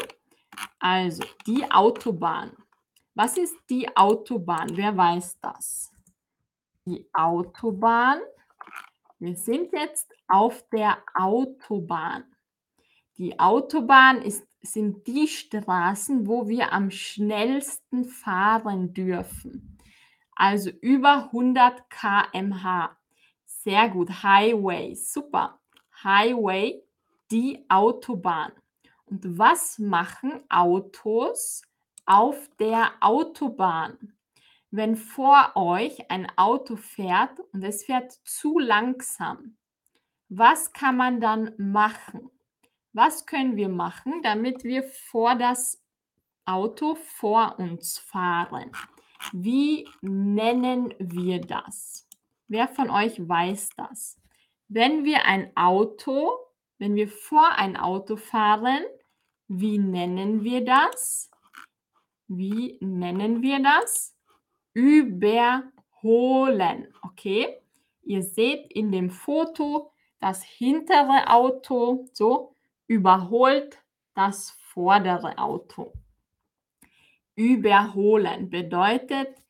[0.78, 2.52] Also die Autobahn.
[3.14, 4.76] Was ist die Autobahn?
[4.76, 5.92] Wer weiß das?
[6.84, 8.20] Die Autobahn.
[9.18, 12.24] Wir sind jetzt auf der Autobahn.
[13.16, 19.78] Die Autobahn ist, sind die Straßen, wo wir am schnellsten fahren dürfen.
[20.34, 22.96] Also über 100 km/h.
[23.64, 24.10] Sehr gut.
[24.22, 24.94] Highway.
[24.94, 25.58] Super.
[26.02, 26.82] Highway,
[27.30, 28.52] die Autobahn.
[29.06, 31.62] Und was machen Autos
[32.04, 34.12] auf der Autobahn?
[34.70, 39.56] Wenn vor euch ein Auto fährt und es fährt zu langsam,
[40.28, 42.28] was kann man dann machen?
[42.92, 45.82] Was können wir machen, damit wir vor das
[46.44, 48.72] Auto vor uns fahren?
[49.32, 52.03] Wie nennen wir das?
[52.48, 54.20] Wer von euch weiß das?
[54.68, 56.32] Wenn wir ein Auto,
[56.78, 58.82] wenn wir vor ein Auto fahren,
[59.48, 61.30] wie nennen wir das?
[62.28, 64.16] Wie nennen wir das?
[64.72, 65.62] Überholen.
[67.02, 67.60] Okay?
[68.02, 72.54] Ihr seht in dem Foto, das hintere Auto so
[72.86, 73.78] überholt
[74.14, 75.92] das vordere Auto.
[77.34, 79.43] Überholen bedeutet,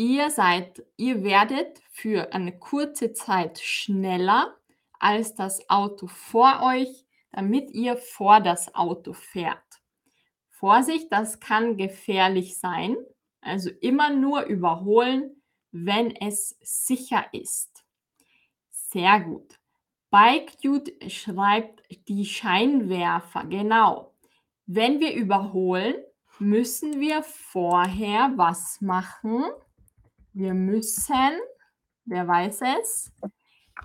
[0.00, 4.56] ihr seid, ihr werdet für eine kurze Zeit schneller
[4.98, 9.62] als das Auto vor euch damit ihr vor das Auto fährt.
[10.48, 12.96] Vorsicht, das kann gefährlich sein.
[13.40, 17.84] Also immer nur überholen, wenn es sicher ist.
[18.70, 19.58] Sehr gut.
[20.10, 23.44] Bike Dude schreibt die Scheinwerfer.
[23.44, 24.14] Genau.
[24.66, 25.94] Wenn wir überholen,
[26.38, 29.44] müssen wir vorher was machen?
[30.32, 31.40] Wir müssen,
[32.04, 33.12] wer weiß es?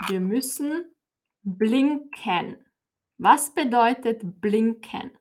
[0.08, 0.96] Wir müssen
[1.44, 2.58] blinken.
[3.18, 5.12] Was bedeutet blinken?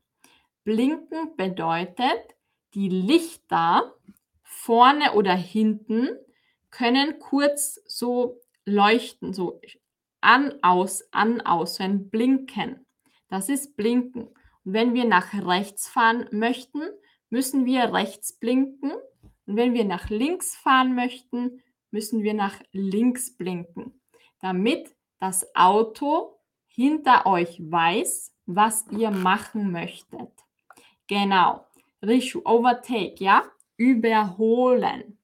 [0.64, 2.34] Blinken bedeutet,
[2.74, 3.94] die Lichter
[4.42, 6.08] vorne oder hinten
[6.70, 9.60] können kurz so leuchten, so
[10.20, 12.84] an, aus, an, aus, ein Blinken.
[13.28, 14.28] Das ist Blinken.
[14.64, 16.82] Und wenn wir nach rechts fahren möchten,
[17.28, 18.92] müssen wir rechts blinken.
[19.46, 24.00] Und wenn wir nach links fahren möchten, müssen wir nach links blinken,
[24.40, 30.30] damit das Auto hinter euch weiß, was ihr machen möchtet.
[31.06, 31.66] Genau.
[32.02, 33.44] Rishu, overtake, ja?
[33.76, 35.18] Überholen.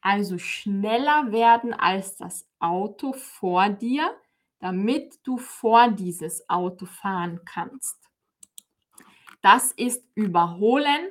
[0.00, 4.14] Also schneller werden als das Auto vor dir,
[4.58, 7.96] damit du vor dieses Auto fahren kannst.
[9.42, 11.08] Das ist überholen.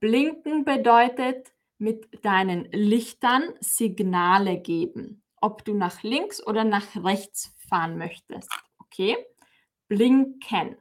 [0.00, 7.98] Blinken bedeutet mit deinen Lichtern Signale geben, ob du nach links oder nach rechts fahren
[7.98, 8.48] möchtest.
[8.78, 9.16] Okay?
[9.88, 10.76] Blinken.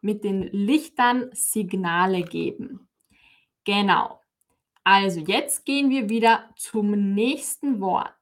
[0.00, 2.88] Mit den Lichtern Signale geben.
[3.64, 4.20] Genau.
[4.84, 8.14] Also jetzt gehen wir wieder zum nächsten Wort.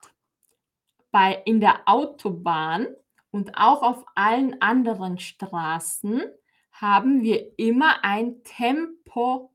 [1.10, 2.86] Bei, in der Autobahn
[3.30, 6.22] und auch auf allen anderen Straßen
[6.70, 9.52] haben wir immer ein Tempolimit.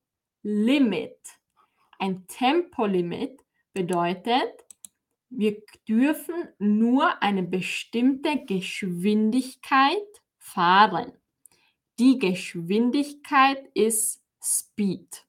[1.99, 4.65] Ein Tempolimit bedeutet,
[5.29, 11.12] wir dürfen nur eine bestimmte Geschwindigkeit fahren.
[11.99, 15.25] Die Geschwindigkeit ist Speed.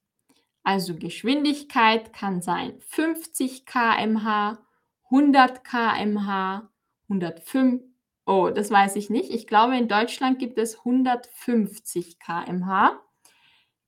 [0.63, 4.59] Also Geschwindigkeit kann sein 50 km/h,
[5.05, 6.69] 100 km/h,
[7.09, 7.81] 105
[8.25, 9.31] Oh, das weiß ich nicht.
[9.31, 13.01] Ich glaube, in Deutschland gibt es 150 km/h.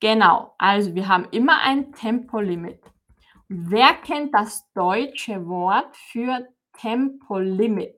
[0.02, 2.82] Genau, also wir haben immer ein Tempolimit.
[3.46, 7.96] Wer kennt das deutsche Wort für Tempolimit?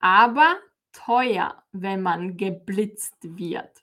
[0.00, 0.58] aber
[0.92, 3.82] teuer, wenn man geblitzt wird.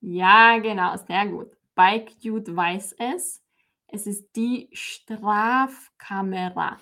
[0.00, 1.55] Ja, genau, sehr gut.
[1.76, 3.44] Bike Dude weiß es.
[3.86, 6.78] Es ist die Strafkamera.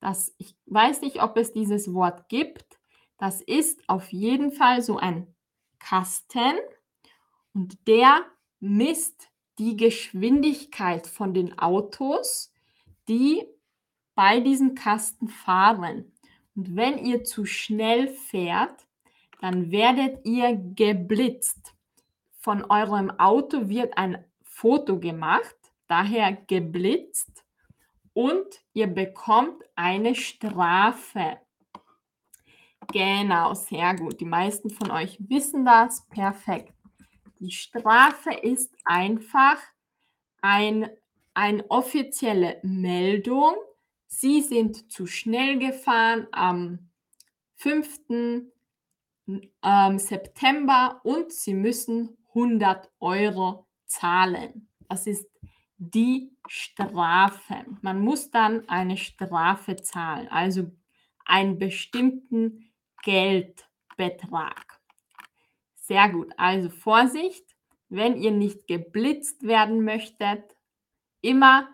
[0.00, 2.78] Das, ich weiß nicht, ob es dieses Wort gibt.
[3.16, 5.34] Das ist auf jeden Fall so ein
[5.80, 6.54] Kasten
[7.52, 8.24] und der
[8.60, 12.52] misst die Geschwindigkeit von den Autos,
[13.08, 13.44] die
[14.14, 16.12] bei diesem Kasten fahren.
[16.54, 18.86] Und wenn ihr zu schnell fährt,
[19.40, 21.74] dann werdet ihr geblitzt.
[22.48, 25.54] Von eurem Auto wird ein Foto gemacht,
[25.86, 27.44] daher geblitzt
[28.14, 31.42] und ihr bekommt eine Strafe.
[32.90, 34.18] Genau, sehr gut.
[34.18, 36.06] Die meisten von euch wissen das.
[36.08, 36.72] Perfekt.
[37.38, 39.58] Die Strafe ist einfach
[40.40, 40.88] ein,
[41.34, 43.56] eine offizielle Meldung
[44.06, 46.88] Sie sind zu schnell gefahren am
[47.56, 48.00] 5.
[49.62, 54.68] Ähm, September und Sie müssen 100 Euro zahlen.
[54.88, 55.28] Das ist
[55.76, 57.66] die Strafe.
[57.82, 60.70] Man muss dann eine Strafe zahlen, also
[61.24, 62.70] einen bestimmten
[63.02, 64.80] Geldbetrag.
[65.74, 66.32] Sehr gut.
[66.36, 67.44] Also Vorsicht,
[67.88, 70.56] wenn ihr nicht geblitzt werden möchtet,
[71.20, 71.68] immer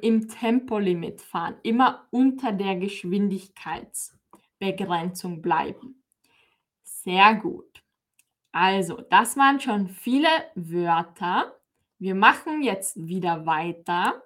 [0.00, 6.02] im Tempolimit fahren, immer unter der Geschwindigkeitsbegrenzung bleiben.
[6.82, 7.77] Sehr gut.
[8.60, 11.54] Also, das waren schon viele Wörter.
[12.00, 14.20] Wir machen jetzt wieder weiter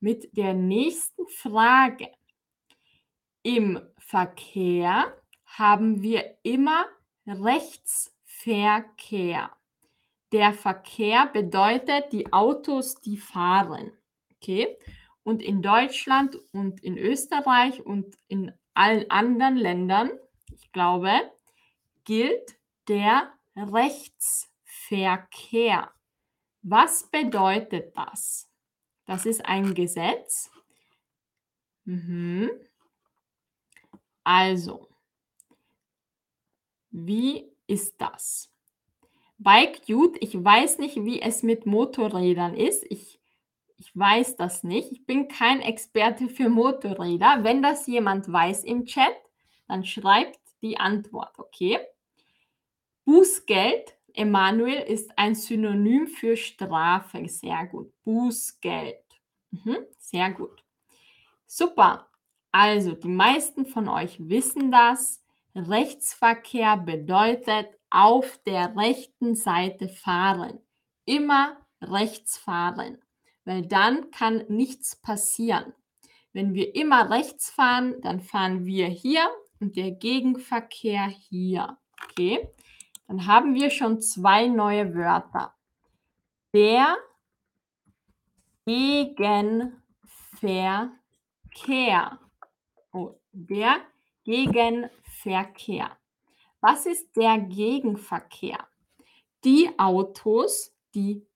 [0.00, 2.10] mit der nächsten Frage.
[3.44, 6.84] Im Verkehr haben wir immer
[7.28, 9.52] Rechtsverkehr.
[10.32, 13.92] Der Verkehr bedeutet die Autos, die fahren.
[14.34, 14.76] Okay?
[15.22, 20.10] Und in Deutschland und in Österreich und in allen anderen Ländern,
[20.52, 21.12] ich glaube,
[22.02, 22.56] gilt
[22.88, 25.90] der Rechtsverkehr.
[26.62, 28.48] Was bedeutet das?
[29.06, 30.50] Das ist ein Gesetz.
[31.84, 32.50] Mhm.
[34.22, 34.88] Also,
[36.90, 38.52] wie ist das?
[39.38, 42.84] Bike Dude, ich weiß nicht, wie es mit Motorrädern ist.
[42.90, 43.20] Ich,
[43.78, 44.92] ich weiß das nicht.
[44.92, 47.42] Ich bin kein Experte für Motorräder.
[47.42, 49.16] Wenn das jemand weiß im Chat,
[49.66, 51.78] dann schreibt die Antwort, okay?
[53.04, 57.28] Bußgeld, Emanuel, ist ein Synonym für Strafe.
[57.28, 57.92] Sehr gut.
[58.04, 59.04] Bußgeld.
[59.50, 60.64] Mhm, sehr gut.
[61.46, 62.08] Super.
[62.52, 65.22] Also, die meisten von euch wissen das.
[65.54, 70.60] Rechtsverkehr bedeutet auf der rechten Seite fahren.
[71.04, 72.98] Immer rechts fahren,
[73.44, 75.72] weil dann kann nichts passieren.
[76.32, 81.76] Wenn wir immer rechts fahren, dann fahren wir hier und der Gegenverkehr hier.
[82.04, 82.48] Okay,
[83.10, 85.52] dann haben wir schon zwei neue Wörter.
[86.54, 86.96] Der
[88.64, 89.80] Gegenverkehr.
[92.92, 93.78] Oh, der
[94.22, 95.90] Gegenverkehr.
[96.60, 98.68] Was ist der Gegenverkehr?
[99.42, 101.26] Die Autos, die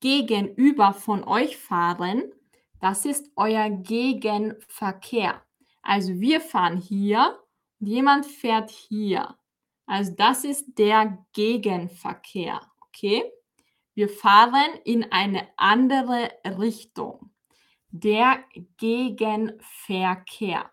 [0.00, 2.30] gegenüber von euch fahren,
[2.78, 5.42] das ist euer Gegenverkehr.
[5.80, 7.42] Also wir fahren hier
[7.80, 9.34] und jemand fährt hier.
[9.86, 12.60] Also das ist der Gegenverkehr.
[12.88, 13.24] Okay?
[13.94, 17.30] Wir fahren in eine andere Richtung.
[17.90, 18.42] Der
[18.78, 20.70] Gegenverkehr.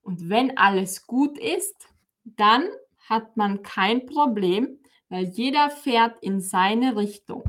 [0.00, 1.88] Und wenn alles gut ist,
[2.24, 2.68] dann
[3.08, 7.44] hat man kein Problem, weil jeder fährt in seine Richtung.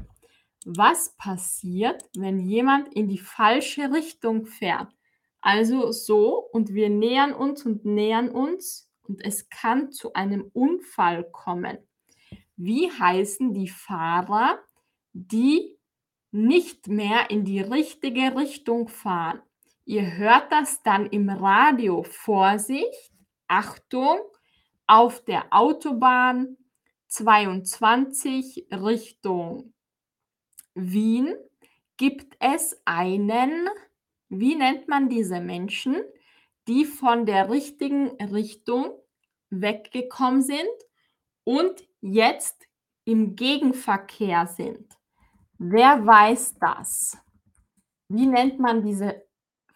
[0.66, 4.94] Was passiert, wenn jemand in die falsche Richtung fährt?
[5.40, 11.30] Also so und wir nähern uns und nähern uns und es kann zu einem Unfall
[11.32, 11.78] kommen.
[12.56, 14.58] Wie heißen die Fahrer,
[15.12, 15.78] die
[16.32, 19.42] nicht mehr in die richtige Richtung fahren?
[19.84, 22.04] Ihr hört das dann im Radio.
[22.04, 23.12] Vorsicht,
[23.50, 24.20] Achtung,
[24.88, 26.56] auf der Autobahn
[27.10, 29.74] 22 Richtung
[30.74, 31.36] Wien
[31.98, 33.68] gibt es einen,
[34.30, 35.98] wie nennt man diese Menschen,
[36.70, 38.94] die von der richtigen Richtung
[39.52, 40.70] weggekommen sind
[41.44, 42.68] und jetzt
[43.06, 44.98] im Gegenverkehr sind.
[45.58, 47.18] Wer weiß das?
[48.08, 49.24] Wie nennt man diese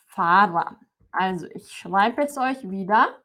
[0.07, 0.79] Fahrer?
[1.11, 3.21] Also ich schreibe es euch wieder.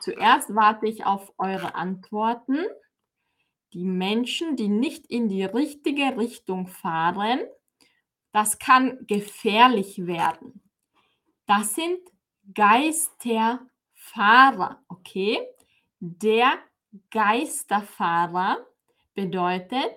[0.00, 2.58] Zuerst warte ich auf eure Antworten.
[3.72, 7.40] Die Menschen, die nicht in die richtige Richtung fahren,
[8.32, 10.62] das kann gefährlich werden.
[11.46, 11.98] Das sind
[12.54, 15.40] Geisterfahrer, okay?
[16.00, 16.58] Der
[17.10, 18.58] Geisterfahrer
[19.14, 19.92] bedeutet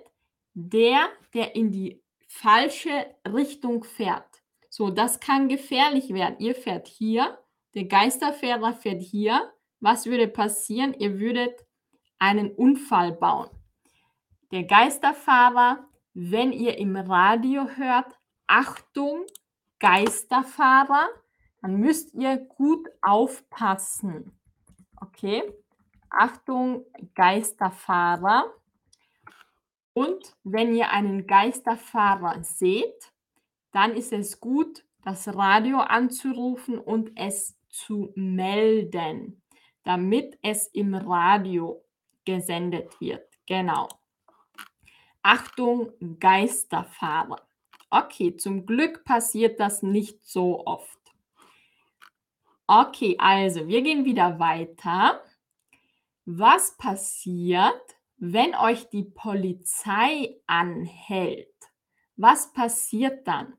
[0.54, 4.42] der, der in die falsche Richtung fährt.
[4.68, 6.36] So, das kann gefährlich werden.
[6.38, 7.38] Ihr fährt hier,
[7.74, 9.52] der Geisterfahrer fährt hier.
[9.80, 10.94] Was würde passieren?
[10.94, 11.64] Ihr würdet
[12.18, 13.48] einen Unfall bauen.
[14.50, 19.24] Der Geisterfahrer, wenn ihr im Radio hört, Achtung,
[19.78, 21.08] Geisterfahrer,
[21.62, 24.32] dann müsst ihr gut aufpassen.
[25.00, 25.42] Okay?
[26.10, 26.84] Achtung,
[27.14, 28.52] Geisterfahrer.
[29.92, 33.12] Und wenn ihr einen Geisterfahrer seht,
[33.72, 39.42] dann ist es gut, das Radio anzurufen und es zu melden,
[39.84, 41.84] damit es im Radio
[42.24, 43.26] gesendet wird.
[43.46, 43.88] Genau.
[45.22, 47.40] Achtung, Geisterfahrer.
[47.90, 50.98] Okay, zum Glück passiert das nicht so oft.
[52.66, 55.22] Okay, also wir gehen wieder weiter.
[56.30, 61.54] Was passiert, wenn euch die Polizei anhält?
[62.16, 63.54] Was passiert dann?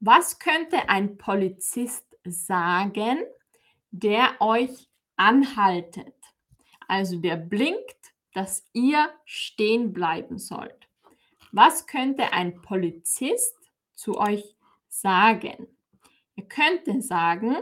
[0.00, 3.18] Was könnte ein Polizist sagen,
[3.92, 6.16] der euch anhaltet?
[6.88, 10.88] Also der blinkt, dass ihr stehen bleiben sollt.
[11.52, 13.54] Was könnte ein Polizist
[13.94, 14.56] zu euch
[14.88, 15.68] sagen?
[16.34, 17.58] Ihr könnte sagen,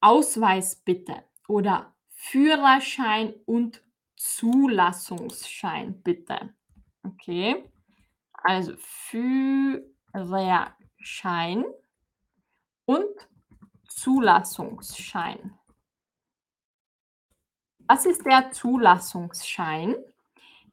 [0.00, 1.95] Ausweis bitte oder
[2.28, 3.84] Führerschein und
[4.16, 6.52] Zulassungsschein bitte.
[7.04, 7.70] Okay,
[8.32, 11.64] also Führerschein
[12.84, 13.28] und
[13.88, 15.56] Zulassungsschein.
[17.86, 19.94] Was ist der Zulassungsschein?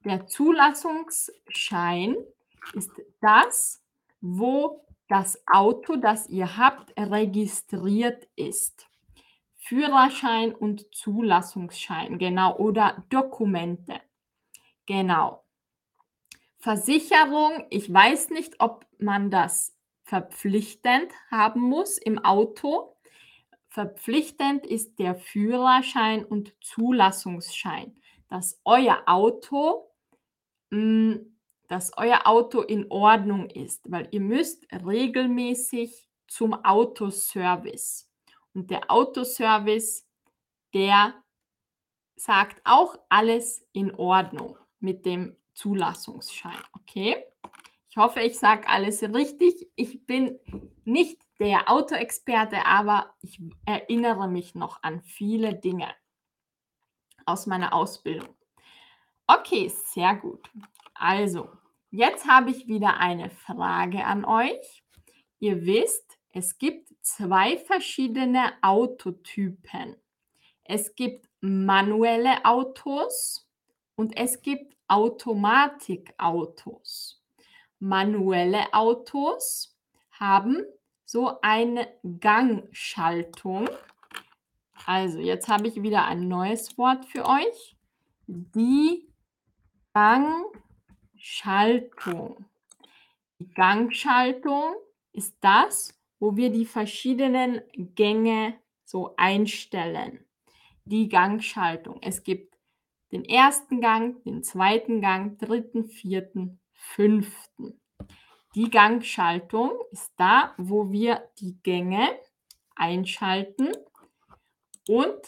[0.04, 2.16] Der Zulassungsschein
[2.74, 2.90] ist
[3.22, 3.80] das,
[4.22, 8.88] wo das Auto, das ihr habt, registriert ist.
[9.66, 14.02] Führerschein und Zulassungsschein, genau, oder Dokumente.
[14.86, 15.46] Genau.
[16.58, 22.98] Versicherung, ich weiß nicht, ob man das verpflichtend haben muss im Auto.
[23.70, 27.96] Verpflichtend ist der Führerschein und Zulassungsschein,
[28.28, 29.90] dass euer Auto,
[30.72, 31.14] mm,
[31.70, 38.13] dass euer Auto in Ordnung ist, weil ihr müsst regelmäßig zum Autoservice.
[38.54, 40.08] Und der Autoservice,
[40.74, 41.14] der
[42.16, 46.62] sagt auch alles in Ordnung mit dem Zulassungsschein.
[46.74, 47.24] Okay?
[47.90, 49.70] Ich hoffe, ich sage alles richtig.
[49.76, 50.40] Ich bin
[50.84, 55.94] nicht der Autoexperte, aber ich erinnere mich noch an viele Dinge
[57.26, 58.36] aus meiner Ausbildung.
[59.28, 60.50] Okay, sehr gut.
[60.96, 61.50] Also,
[61.92, 64.84] jetzt habe ich wieder eine Frage an euch.
[65.40, 69.96] Ihr wisst, es gibt zwei verschiedene Autotypen.
[70.64, 73.48] Es gibt manuelle Autos
[73.96, 77.22] und es gibt Automatikautos.
[77.78, 79.78] Manuelle Autos
[80.12, 80.66] haben
[81.06, 81.88] so eine
[82.20, 83.70] Gangschaltung.
[84.88, 87.78] Also, jetzt habe ich wieder ein neues Wort für euch.
[88.26, 89.08] Die
[89.94, 92.44] Gangschaltung.
[93.38, 94.74] Die Gangschaltung
[95.12, 95.94] ist das,
[96.24, 100.26] wo wir die verschiedenen Gänge so einstellen.
[100.86, 101.98] Die Gangschaltung.
[102.02, 102.58] Es gibt
[103.12, 107.78] den ersten Gang, den zweiten Gang, dritten, vierten, fünften.
[108.56, 112.18] Die Gangschaltung ist da, wo wir die Gänge
[112.74, 113.74] einschalten.
[114.88, 115.20] Und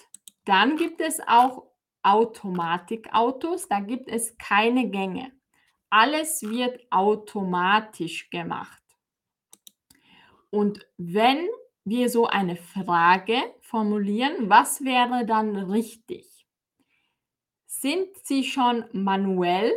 [0.45, 1.63] dann gibt es auch
[2.03, 5.33] Automatikautos, da gibt es keine Gänge.
[5.89, 8.84] Alles wird automatisch gemacht.
[10.55, 11.49] Und wenn
[11.83, 16.47] wir so eine Frage formulieren, was wäre dann richtig?
[17.65, 19.73] Sind sie schon manuell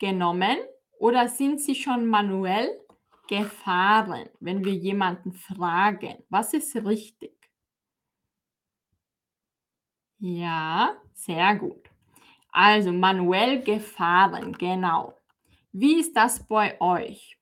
[0.00, 0.56] genommen
[0.98, 2.76] oder sind Sie schon manuell
[3.28, 6.24] gefahren, wenn wir jemanden fragen?
[6.28, 7.36] Was ist richtig?
[10.18, 11.88] Ja, sehr gut.
[12.50, 15.16] Also manuell gefahren, genau.
[15.70, 17.38] Wie ist das bei euch?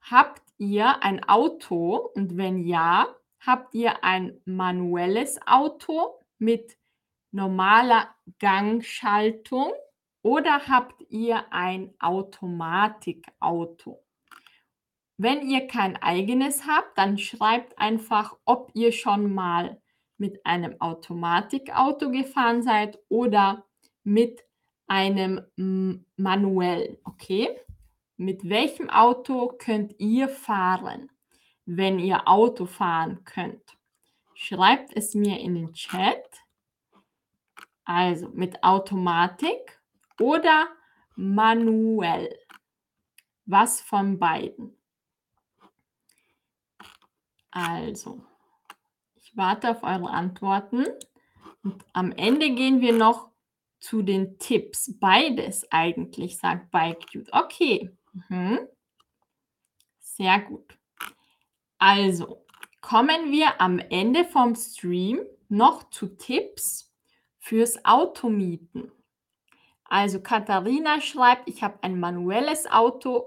[0.00, 3.08] Habt ihr ein Auto und wenn ja,
[3.40, 6.76] habt ihr ein manuelles Auto mit
[7.32, 9.72] normaler Gangschaltung
[10.22, 14.02] oder habt ihr ein Automatikauto?
[15.16, 19.80] Wenn ihr kein eigenes habt, dann schreibt einfach, ob ihr schon mal
[20.16, 23.64] mit einem Automatikauto gefahren seid oder
[24.02, 24.44] mit
[24.86, 25.42] einem
[26.16, 27.48] manuell, okay?
[28.16, 31.10] Mit welchem Auto könnt ihr fahren,
[31.66, 33.76] wenn ihr Auto fahren könnt?
[34.34, 36.24] Schreibt es mir in den Chat.
[37.84, 39.80] Also mit Automatik
[40.20, 40.68] oder
[41.16, 42.38] manuell?
[43.46, 44.76] Was von beiden?
[47.50, 48.24] Also,
[49.16, 50.86] ich warte auf eure Antworten.
[51.62, 53.30] Und am Ende gehen wir noch
[53.80, 54.98] zu den Tipps.
[54.98, 57.32] Beides eigentlich, sagt BikeCute.
[57.32, 57.90] Okay.
[58.14, 58.68] Mhm.
[59.98, 60.78] Sehr gut.
[61.78, 62.44] Also,
[62.80, 66.94] kommen wir am Ende vom Stream noch zu Tipps
[67.38, 68.90] fürs Automieten.
[69.84, 73.26] Also Katharina schreibt, ich habe ein manuelles Auto,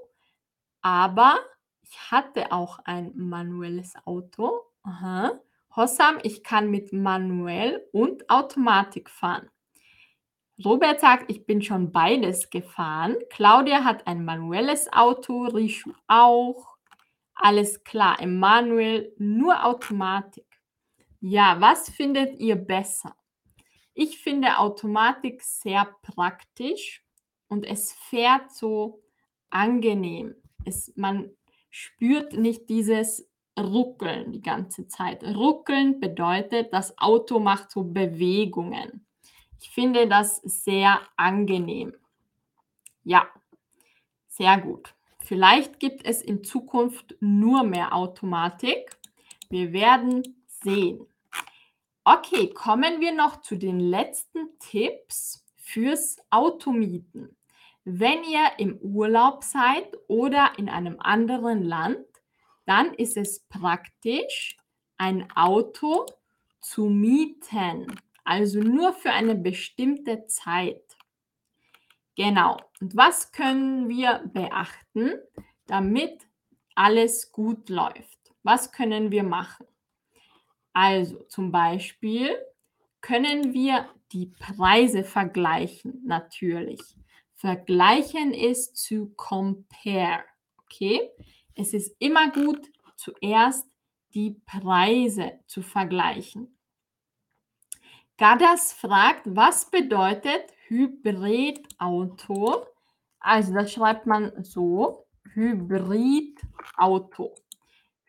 [0.81, 1.37] aber
[1.81, 4.61] ich hatte auch ein manuelles Auto.
[4.83, 5.39] Aha.
[5.75, 9.49] Hossam, ich kann mit manuell und Automatik fahren.
[10.63, 13.15] Robert sagt, ich bin schon beides gefahren.
[13.29, 16.77] Claudia hat ein manuelles Auto, Rishu auch.
[17.35, 20.45] Alles klar, im Manuel nur Automatik.
[21.21, 23.15] Ja, was findet ihr besser?
[23.93, 27.03] Ich finde Automatik sehr praktisch
[27.47, 29.01] und es fährt so
[29.49, 30.35] angenehm.
[30.65, 31.31] Es, man
[31.69, 33.29] spürt nicht dieses
[33.59, 35.23] Ruckeln die ganze Zeit.
[35.23, 39.06] Ruckeln bedeutet, das Auto macht so Bewegungen.
[39.59, 41.95] Ich finde das sehr angenehm.
[43.03, 43.27] Ja,
[44.27, 44.93] sehr gut.
[45.19, 48.97] Vielleicht gibt es in Zukunft nur mehr Automatik.
[49.49, 51.05] Wir werden sehen.
[52.03, 57.35] Okay, kommen wir noch zu den letzten Tipps fürs Automieten.
[57.83, 62.05] Wenn ihr im Urlaub seid oder in einem anderen Land,
[62.65, 64.57] dann ist es praktisch,
[64.97, 66.05] ein Auto
[66.61, 67.87] zu mieten.
[68.27, 70.83] Also nur für eine bestimmte Zeit.
[72.17, 72.57] Genau.
[72.81, 75.13] Und was können wir beachten,
[75.65, 76.27] damit
[76.75, 78.19] alles gut läuft?
[78.43, 79.65] Was können wir machen?
[80.73, 82.35] Also zum Beispiel
[82.99, 86.81] können wir die Preise vergleichen, natürlich.
[87.33, 90.25] Vergleichen ist zu compare.
[90.65, 91.11] Okay?
[91.55, 93.65] Es ist immer gut, zuerst
[94.13, 96.56] die Preise zu vergleichen.
[98.17, 102.65] Gadas fragt, was bedeutet Hybridauto?
[103.19, 107.35] Also das schreibt man so, Hybridauto.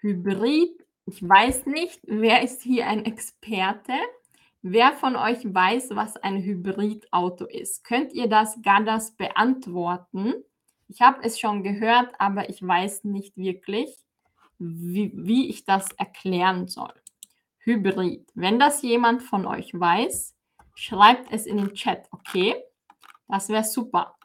[0.01, 3.95] Hybrid ich weiß nicht, wer ist hier ein Experte?
[4.61, 7.83] Wer von euch weiß, was ein Hybridauto ist?
[7.83, 10.35] Könnt ihr das Gadas beantworten?
[10.89, 13.89] Ich habe es schon gehört, aber ich weiß nicht wirklich,
[14.59, 16.93] wie, wie ich das erklären soll.
[17.69, 18.27] Hybrid.
[18.35, 20.35] Wenn das jemand von euch weiß,
[20.75, 22.57] schreibt es in den Chat, okay?
[23.29, 24.17] Das wäre super.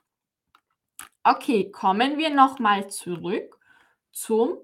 [1.25, 3.59] Okay, kommen wir nochmal zurück
[4.13, 4.59] zum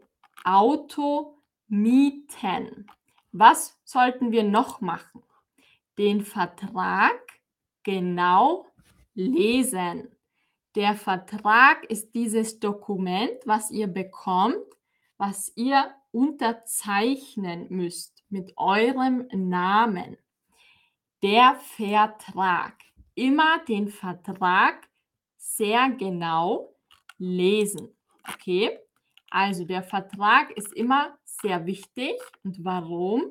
[0.45, 2.87] Auto mieten.
[3.33, 5.23] Was sollten wir noch machen?
[5.97, 7.19] Den Vertrag
[7.83, 8.65] genau
[9.13, 10.07] lesen.
[10.75, 14.63] Der Vertrag ist dieses Dokument, was ihr bekommt,
[15.17, 20.17] was ihr unterzeichnen müsst mit eurem Namen.
[21.21, 22.73] Der Vertrag.
[23.15, 24.87] Immer den Vertrag
[25.37, 26.73] sehr genau
[27.17, 27.89] lesen.
[28.27, 28.79] Okay?
[29.29, 32.15] Also der Vertrag ist immer sehr wichtig.
[32.43, 33.25] Und warum?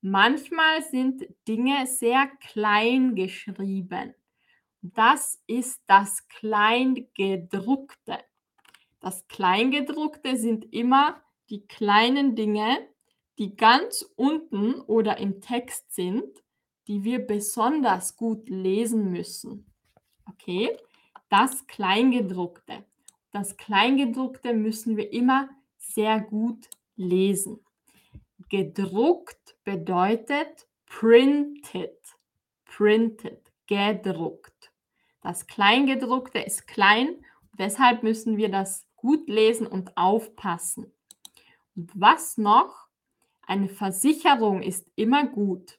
[0.00, 4.14] Manchmal sind Dinge sehr klein geschrieben.
[4.80, 8.18] Das ist das Kleingedruckte.
[9.00, 11.20] Das Kleingedruckte sind immer
[11.50, 12.88] die kleinen Dinge,
[13.38, 16.42] die ganz unten oder im Text sind,
[16.86, 19.66] die wir besonders gut lesen müssen.
[20.28, 20.76] Okay?
[21.28, 22.84] Das Kleingedruckte.
[23.32, 27.60] Das Kleingedruckte müssen wir immer sehr gut lesen.
[28.48, 31.98] Gedruckt bedeutet printed.
[32.64, 34.72] Printed, gedruckt.
[35.22, 37.24] Das Kleingedruckte ist klein,
[37.58, 40.92] deshalb müssen wir das gut lesen und aufpassen.
[41.74, 42.85] Und was noch?
[43.46, 45.78] Eine Versicherung ist immer gut.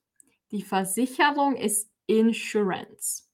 [0.51, 3.29] Die Versicherung ist Insurance.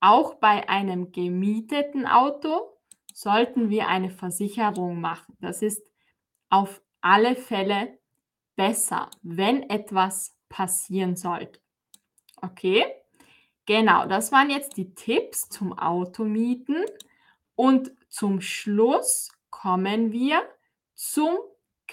[0.00, 2.78] Auch bei einem gemieteten Auto
[3.12, 5.36] sollten wir eine Versicherung machen.
[5.40, 5.82] Das ist
[6.48, 7.98] auf alle Fälle
[8.56, 11.60] besser, wenn etwas passieren sollte.
[12.40, 12.84] Okay?
[13.66, 16.84] Genau, das waren jetzt die Tipps zum Automieten.
[17.54, 20.42] Und zum Schluss kommen wir
[20.94, 21.38] zum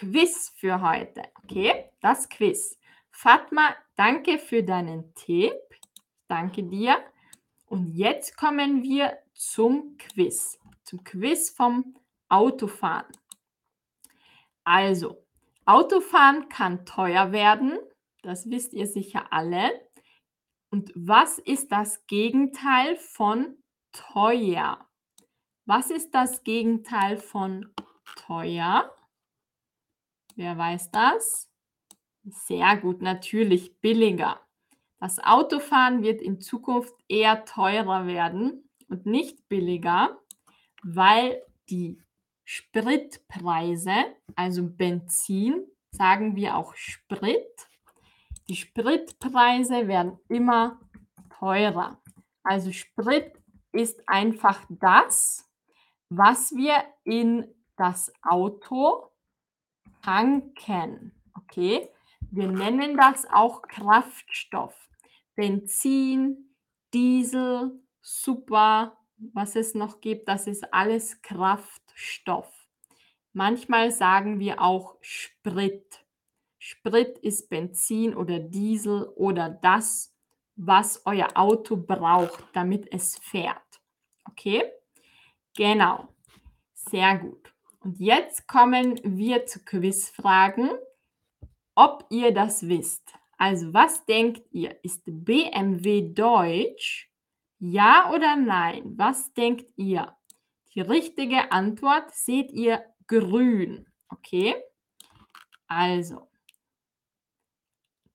[0.01, 1.21] Quiz für heute.
[1.43, 2.79] Okay, das Quiz.
[3.11, 5.53] Fatma, danke für deinen Tipp.
[6.27, 6.97] Danke dir.
[7.67, 10.57] Und jetzt kommen wir zum Quiz.
[10.85, 11.95] Zum Quiz vom
[12.29, 13.15] Autofahren.
[14.63, 15.23] Also,
[15.65, 17.77] Autofahren kann teuer werden,
[18.23, 19.69] das wisst ihr sicher alle.
[20.71, 23.55] Und was ist das Gegenteil von
[23.91, 24.83] teuer?
[25.65, 27.71] Was ist das Gegenteil von
[28.15, 28.91] teuer?
[30.35, 31.49] Wer weiß das?
[32.23, 34.39] Sehr gut, natürlich billiger.
[34.99, 40.19] Das Autofahren wird in Zukunft eher teurer werden und nicht billiger,
[40.83, 41.99] weil die
[42.43, 43.93] Spritpreise,
[44.35, 47.47] also Benzin, sagen wir auch Sprit.
[48.47, 50.79] Die Spritpreise werden immer
[51.39, 51.99] teurer.
[52.43, 53.33] Also Sprit
[53.71, 55.49] ist einfach das,
[56.09, 59.10] was wir in das Auto
[60.01, 61.11] tanken.
[61.37, 61.89] Okay?
[62.31, 64.75] Wir nennen das auch Kraftstoff.
[65.35, 66.55] Benzin,
[66.93, 68.97] Diesel, Super,
[69.33, 72.51] was es noch gibt, das ist alles Kraftstoff.
[73.33, 76.03] Manchmal sagen wir auch Sprit.
[76.57, 80.13] Sprit ist Benzin oder Diesel oder das,
[80.55, 83.81] was euer Auto braucht, damit es fährt.
[84.29, 84.63] Okay?
[85.55, 86.07] Genau.
[86.73, 87.53] Sehr gut.
[87.83, 90.69] Und jetzt kommen wir zu Quizfragen,
[91.73, 93.13] ob ihr das wisst.
[93.37, 94.77] Also, was denkt ihr?
[94.83, 97.11] Ist BMW deutsch
[97.57, 98.83] Ja oder nein?
[98.97, 100.15] Was denkt ihr?
[100.75, 103.87] Die richtige Antwort seht ihr grün.
[104.09, 104.55] Okay?
[105.65, 106.29] Also,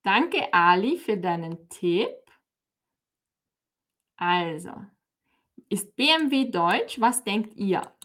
[0.05, 2.15] danke Ali für deinen Tipp.
[4.17, 4.71] Also,
[5.69, 7.01] ist BMW deutsch?
[7.01, 7.96] Was denkt ihr?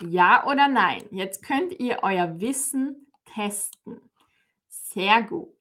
[0.00, 1.04] Ja oder nein?
[1.10, 4.00] Jetzt könnt ihr euer Wissen testen.
[4.68, 5.54] Sehr gut.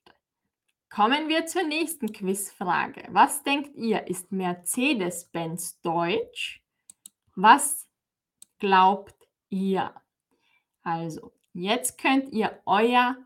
[0.89, 3.03] Kommen wir zur nächsten Quizfrage.
[3.09, 6.63] Was denkt ihr, ist Mercedes-Benz deutsch?
[7.35, 7.87] Was
[8.59, 9.15] glaubt
[9.49, 9.93] ihr?
[10.83, 13.17] Also, jetzt könnt ihr euer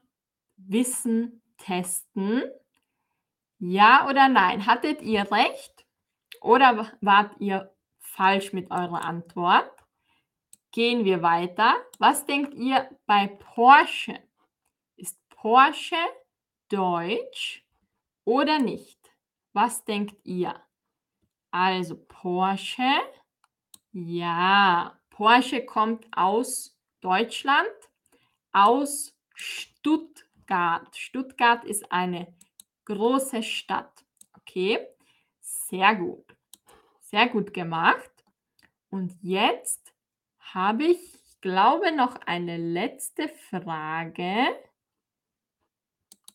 [0.55, 2.43] Wissen testen.
[3.59, 4.65] Ja oder nein?
[4.65, 5.85] Hattet ihr recht
[6.41, 9.76] oder wart ihr falsch mit eurer Antwort?
[10.77, 11.73] Gehen wir weiter.
[11.97, 14.21] Was denkt ihr bei Porsche?
[14.95, 15.95] Ist Porsche
[16.69, 17.65] deutsch
[18.25, 18.99] oder nicht?
[19.53, 20.53] Was denkt ihr?
[21.49, 22.91] Also Porsche,
[23.91, 27.73] ja, Porsche kommt aus Deutschland,
[28.51, 30.95] aus Stuttgart.
[30.95, 32.35] Stuttgart ist eine
[32.85, 34.05] große Stadt.
[34.35, 34.77] Okay,
[35.39, 36.37] sehr gut.
[36.99, 38.11] Sehr gut gemacht.
[38.91, 39.86] Und jetzt
[40.53, 44.47] habe ich, ich glaube, noch eine letzte Frage.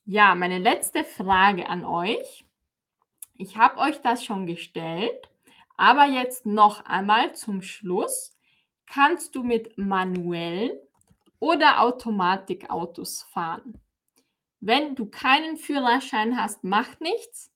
[0.04, 2.44] Ja, meine letzte Frage an euch.
[3.34, 5.28] Ich habe euch das schon gestellt,
[5.76, 8.36] aber jetzt noch einmal zum Schluss.
[8.86, 10.78] Kannst du mit manuellen
[11.40, 13.80] oder Automatikautos fahren?
[14.60, 17.50] Wenn du keinen Führerschein hast, macht nichts.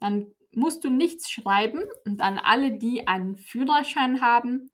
[0.00, 4.70] Dann musst du nichts schreiben und an alle, die einen Führerschein haben,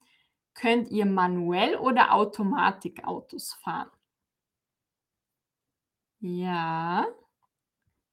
[0.57, 3.89] könnt ihr manuell oder Automatikautos fahren.
[6.19, 7.07] Ja.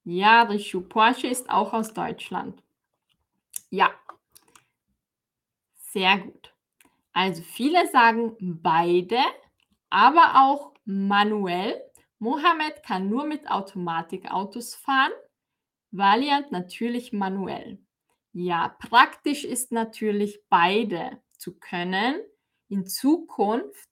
[0.04, 0.82] Ja, Rishu.
[0.82, 2.62] Porsche ist auch aus Deutschland.
[3.70, 3.90] Ja.
[5.74, 6.54] Sehr gut.
[7.14, 9.18] Also viele sagen beide,
[9.88, 11.80] aber auch manuell.
[12.18, 15.12] Mohammed kann nur mit Automatikautos fahren.
[15.90, 17.78] Valiant natürlich manuell.
[18.32, 22.20] Ja, praktisch ist natürlich beide zu können.
[22.68, 23.88] In Zukunft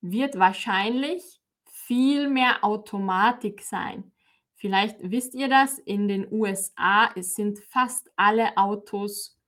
[0.00, 4.12] wird wahrscheinlich viel mehr Automatik sein.
[4.54, 9.38] Vielleicht wisst ihr das, in den USA es sind fast alle Autos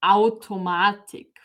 [0.00, 1.40] Automatik.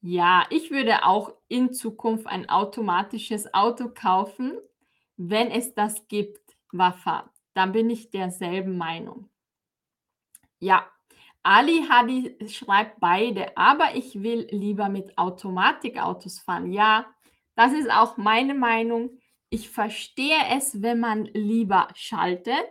[0.00, 4.58] Ja, ich würde auch in Zukunft ein automatisches Auto kaufen,
[5.16, 7.32] wenn es das gibt, Wafa.
[7.54, 9.28] Dann bin ich derselben Meinung.
[10.60, 10.90] Ja,
[11.42, 16.72] Ali Hadi schreibt beide, aber ich will lieber mit Automatikautos fahren.
[16.72, 17.06] Ja,
[17.54, 19.18] das ist auch meine Meinung.
[19.50, 22.66] Ich verstehe es, wenn man lieber schaltet.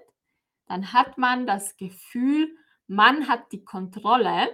[0.68, 2.56] Dann hat man das Gefühl,
[2.88, 4.50] man hat die Kontrolle,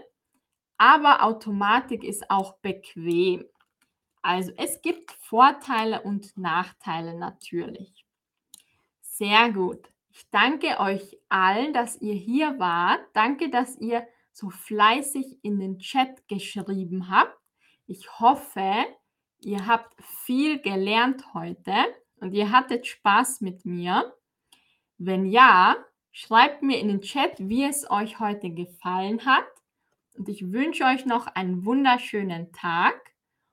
[0.78, 3.46] aber Automatik ist auch bequem.
[4.22, 8.06] Also es gibt Vorteile und Nachteile natürlich.
[9.02, 9.93] Sehr gut.
[10.16, 13.02] Ich danke euch allen, dass ihr hier wart.
[13.14, 17.36] Danke, dass ihr so fleißig in den Chat geschrieben habt.
[17.88, 18.86] Ich hoffe,
[19.40, 21.74] ihr habt viel gelernt heute
[22.18, 24.14] und ihr hattet Spaß mit mir.
[25.00, 25.78] Wenn ja,
[26.12, 29.48] schreibt mir in den Chat, wie es euch heute gefallen hat.
[30.16, 32.94] Und ich wünsche euch noch einen wunderschönen Tag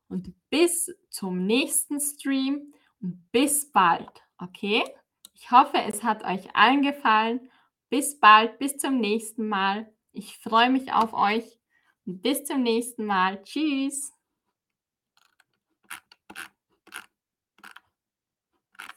[0.08, 4.11] und bis zum nächsten Stream und bis bald.
[4.36, 4.84] Okay?
[5.41, 7.51] Ich hoffe, es hat euch allen gefallen.
[7.88, 9.91] Bis bald, bis zum nächsten Mal.
[10.12, 11.59] Ich freue mich auf euch.
[12.05, 13.43] Und bis zum nächsten Mal.
[13.43, 14.12] Tschüss.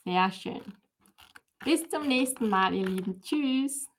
[0.04, 0.62] Sehr schön.
[1.64, 3.22] Bis zum nächsten Mal, ihr Lieben.
[3.22, 3.93] Tschüss.